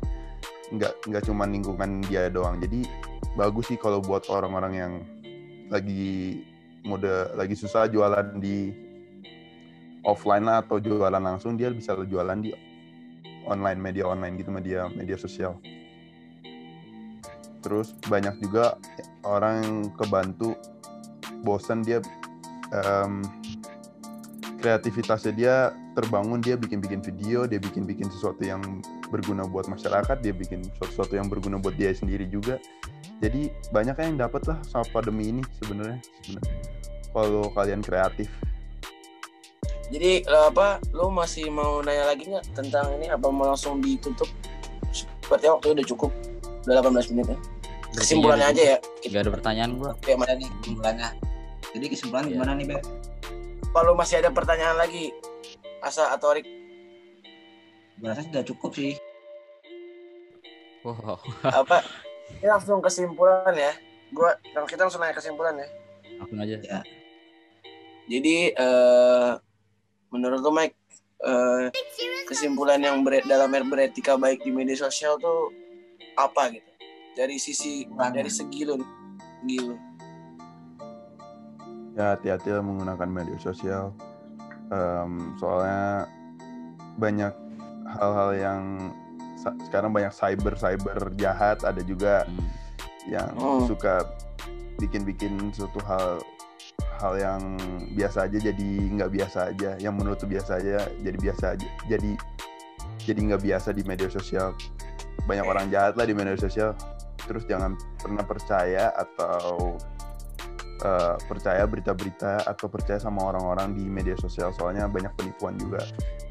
Nggak 0.71 0.93
nggak 1.11 1.23
cuma 1.27 1.45
lingkungan 1.47 2.03
dia 2.07 2.31
doang. 2.31 2.59
Jadi 2.63 2.87
bagus 3.35 3.71
sih 3.71 3.79
kalau 3.79 4.03
buat 4.03 4.27
orang-orang 4.31 4.73
yang 4.75 4.93
lagi 5.71 6.43
mode 6.83 7.37
lagi 7.37 7.55
susah 7.55 7.87
jualan 7.87 8.41
di 8.41 8.73
offline 10.03 10.49
lah 10.49 10.65
atau 10.65 10.81
jualan 10.81 11.21
langsung 11.21 11.55
dia 11.55 11.69
bisa 11.69 11.93
jualan 11.95 12.41
di 12.41 12.51
online 13.45 13.81
media 13.81 14.05
online 14.09 14.41
gitu 14.41 14.51
media 14.51 14.89
media 14.91 15.17
sosial. 15.21 15.61
Terus 17.61 17.93
banyak 18.09 18.41
juga 18.41 18.81
orang 19.21 19.93
kebantu 20.01 20.57
bosan 21.45 21.85
dia 21.85 22.01
em, 22.73 23.21
kreativitasnya 24.61 25.33
dia 25.33 25.55
terbangun 25.97 26.39
dia 26.45 26.55
bikin-bikin 26.55 27.01
video 27.01 27.49
dia 27.49 27.59
bikin-bikin 27.59 28.07
sesuatu 28.13 28.45
yang 28.45 28.61
berguna 29.09 29.49
buat 29.49 29.67
masyarakat 29.67 30.21
dia 30.21 30.37
bikin 30.37 30.63
sesuatu 30.85 31.17
yang 31.17 31.27
berguna 31.27 31.57
buat 31.59 31.75
dia 31.75 31.91
sendiri 31.97 32.29
juga 32.29 32.61
jadi 33.25 33.49
banyak 33.73 33.97
yang 33.97 34.21
dapat 34.21 34.45
lah 34.47 34.61
sama 34.69 34.85
pandemi 34.93 35.33
ini 35.33 35.43
sebenarnya 35.61 35.99
kalau 37.11 37.51
kalian 37.53 37.83
kreatif 37.83 38.31
Jadi 39.91 40.23
eh, 40.23 40.45
apa 40.47 40.79
lu 40.95 41.11
masih 41.11 41.51
mau 41.51 41.83
nanya 41.83 42.15
lagi 42.15 42.31
nggak 42.31 42.55
tentang 42.55 42.95
ini 42.95 43.11
apa 43.11 43.27
mau 43.27 43.51
langsung 43.51 43.83
ditutup? 43.83 44.31
Sepertinya 44.95 45.59
waktu 45.59 45.75
udah 45.75 45.87
cukup. 45.91 46.15
Udah 46.63 46.79
18 46.79 47.11
menit 47.11 47.35
ya. 47.35 47.39
Kesimpulannya 47.99 48.47
aja 48.55 48.63
ya. 48.63 48.77
Gak 49.11 49.27
ada 49.27 49.31
pertanyaan 49.35 49.71
gua. 49.83 49.99
kayak 49.99 50.23
Ada 50.23 50.39
nih 50.39 50.49
kesimpulannya. 50.63 51.11
Jadi 51.75 51.87
kesimpulan 51.91 52.23
Iya. 52.23 52.33
gimana 52.39 52.53
nih, 52.55 52.67
Beb? 52.71 52.83
Kalau 53.71 53.95
masih 53.95 54.19
ada 54.19 54.31
pertanyaan 54.35 54.79
lagi 54.79 55.15
Asa 55.81 56.13
atau 56.13 56.35
Rik 56.35 56.47
Gua 58.01 58.17
rasa 58.17 58.25
sudah 58.25 58.45
cukup 58.49 58.73
sih. 58.73 58.97
Wow. 60.81 61.21
apa 61.45 61.85
ini 62.41 62.49
langsung 62.49 62.81
kesimpulan 62.81 63.53
ya 63.53 63.69
gua 64.17 64.33
kita 64.65 64.89
langsung 64.89 65.05
nanya 65.05 65.13
kesimpulan 65.13 65.61
ya 65.61 65.69
Langsung 66.17 66.41
aja. 66.41 66.81
jadi 68.09 68.37
eh 68.57 69.33
menurut 70.09 70.41
lu 70.41 70.49
Mike 70.49 70.77
eh, 71.21 71.69
kesimpulan 72.25 72.81
yang 72.81 73.05
ber, 73.05 73.21
dalam 73.29 73.53
beretika 73.69 74.17
baik 74.17 74.41
di 74.41 74.49
media 74.49 74.73
sosial 74.75 75.21
tuh 75.21 75.53
apa 76.17 76.49
gitu 76.49 76.71
dari 77.13 77.37
sisi 77.37 77.85
Kesimpulannya. 77.85 78.17
dari 78.17 78.31
segi 78.33 78.61
segi 79.13 79.57
lu 79.61 79.77
ya 81.93 82.15
hati-hati 82.15 82.49
lah 82.51 82.63
menggunakan 82.63 83.09
media 83.09 83.37
sosial 83.37 83.93
Em, 84.71 85.35
soalnya 85.35 86.07
banyak 86.95 87.35
hal-hal 87.91 88.31
yang 88.33 88.63
sekarang 89.67 89.91
banyak 89.91 90.15
cyber 90.15 90.55
cyber 90.55 91.11
jahat 91.17 91.59
ada 91.65 91.83
juga 91.83 92.23
Hmm. 92.23 92.47
yang 93.11 93.35
Oh. 93.35 93.67
suka 93.67 94.07
bikin-bikin 94.79 95.51
suatu 95.51 95.83
hal 95.83 96.23
hal 97.03 97.15
yang 97.19 97.43
biasa 97.91 98.31
aja 98.31 98.39
jadi 98.39 98.71
nggak 98.95 99.11
biasa 99.11 99.39
aja 99.51 99.75
yang 99.81 99.99
menurut 99.99 100.23
biasa 100.23 100.63
aja 100.63 100.87
jadi 101.03 101.19
biasa 101.19 101.45
aja 101.59 101.69
jadi 101.91 102.11
jadi 103.03 103.21
nggak 103.27 103.43
biasa 103.43 103.75
di 103.75 103.83
media 103.83 104.07
sosial 104.07 104.55
banyak 105.27 105.43
orang 105.43 105.67
jahat 105.67 105.99
lah 105.99 106.07
di 106.07 106.15
media 106.15 106.39
sosial 106.39 106.77
terus 107.27 107.43
jangan 107.45 107.75
pernah 107.99 108.23
percaya 108.23 108.95
atau 108.95 109.75
eh, 110.85 111.17
percaya 111.29 111.63
berita-berita 111.69 112.49
atau 112.49 112.67
percaya 112.67 112.99
sama 113.01 113.29
orang-orang 113.31 113.77
di 113.77 113.85
media 113.87 114.17
sosial 114.17 114.53
soalnya 114.57 114.89
banyak 114.89 115.13
penipuan 115.17 115.57
juga 115.61 115.81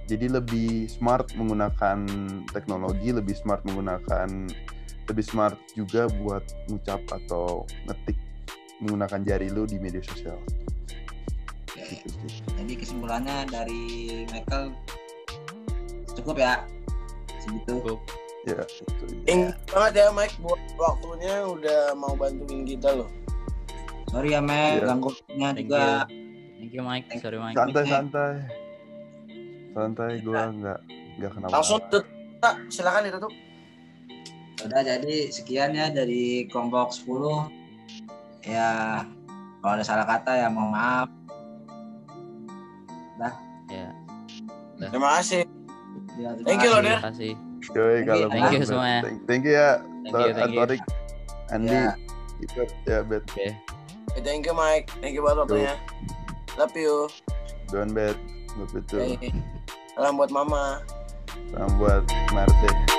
jadi 0.09 0.41
lebih 0.41 0.89
smart 0.89 1.33
menggunakan 1.37 2.05
teknologi 2.49 3.13
lebih 3.13 3.37
smart 3.37 3.61
menggunakan 3.65 4.49
lebih 5.09 5.25
smart 5.25 5.57
juga 5.73 6.05
buat 6.21 6.45
ngucap 6.69 7.01
atau 7.09 7.65
ngetik 7.89 8.17
menggunakan 8.79 9.19
jari 9.25 9.47
lu 9.51 9.65
di 9.65 9.77
media 9.81 10.01
sosial 10.05 10.37
Oke. 11.79 12.05
gitu. 12.05 12.25
Jadi 12.59 12.73
kesimpulannya 12.75 13.47
dari 13.47 13.83
Michael 14.29 14.75
cukup 16.19 16.35
ya. 16.37 16.53
Segitu. 17.39 17.73
Cukup. 17.79 17.99
ya 18.47 18.63
itu 18.63 19.05
Thank 19.27 19.51
you 19.51 19.67
banget 19.67 19.93
ya 19.99 20.05
Mike 20.15 20.39
buat 20.39 20.61
waktunya 20.79 21.43
udah 21.43 21.91
mau 21.99 22.15
bantuin 22.15 22.63
kita 22.63 23.03
loh 23.03 23.11
Sorry 24.09 24.33
ya, 24.33 24.41
Mek, 24.41 24.81
ganggunya 24.89 25.49
Thank 25.53 25.69
juga. 25.69 26.09
Thank 26.09 26.71
you 26.73 26.83
Mike. 26.83 27.05
Sorry 27.21 27.37
Mike. 27.37 27.55
santai 27.55 27.83
santai 27.85 28.33
santai 29.69 30.11
gua 30.25 30.49
nggak 30.49 30.79
nggak 31.21 31.31
kenapa 31.37 31.53
langsung 31.53 31.79
tutup 31.87 32.03
Tak, 32.39 32.55
silakan 32.71 33.03
ditutup 33.05 33.33
Udah 34.59 34.81
jadi 34.83 35.31
sekian 35.31 35.71
ya 35.71 35.87
dari 35.87 36.43
kelompok 36.51 36.91
10. 36.91 37.47
Ya 38.43 39.03
kalau 39.63 39.73
ada 39.79 39.83
salah 39.87 40.03
kata 40.03 40.35
ya 40.35 40.47
mohon 40.51 40.71
maaf. 40.75 41.07
Ya. 43.69 43.93
terima 44.89 45.21
kasih 45.21 45.45
Ya, 46.17 46.33
terima 46.35 46.47
Thank 46.49 46.63
you 46.65 46.71
loh. 46.73 46.81
Terima 46.81 47.05
kasih. 47.05 47.31
Yoi, 47.75 47.99
kalau 48.01 48.27
Thank 48.33 48.51
you 48.55 48.63
semuanya. 48.65 48.99
Thank, 49.05 49.17
thank 49.29 49.43
you 49.45 49.53
ya 49.53 49.69
Thank 49.79 50.15
you, 50.15 50.31
thank 50.33 50.51
you. 50.51 50.59
Torik 50.59 50.81
Andi 51.53 51.75
Ya. 51.75 51.91
Ya 52.87 52.99
bet 53.03 53.23
Oke. 53.29 53.68
Eh, 54.15 54.21
thank 54.21 54.45
you 54.45 54.53
Mike. 54.53 54.89
Thank 54.99 55.13
you 55.13 55.21
banget 55.21 55.37
waktunya. 55.45 55.75
Love 56.57 56.75
you. 56.75 56.95
Don 57.69 57.93
bet. 57.93 58.17
Betul 58.73 59.15
Hey. 59.15 59.31
salam 59.93 60.17
buat 60.17 60.31
mama. 60.33 60.81
Salam 61.53 61.71
buat 61.79 62.03
Marte 62.33 62.98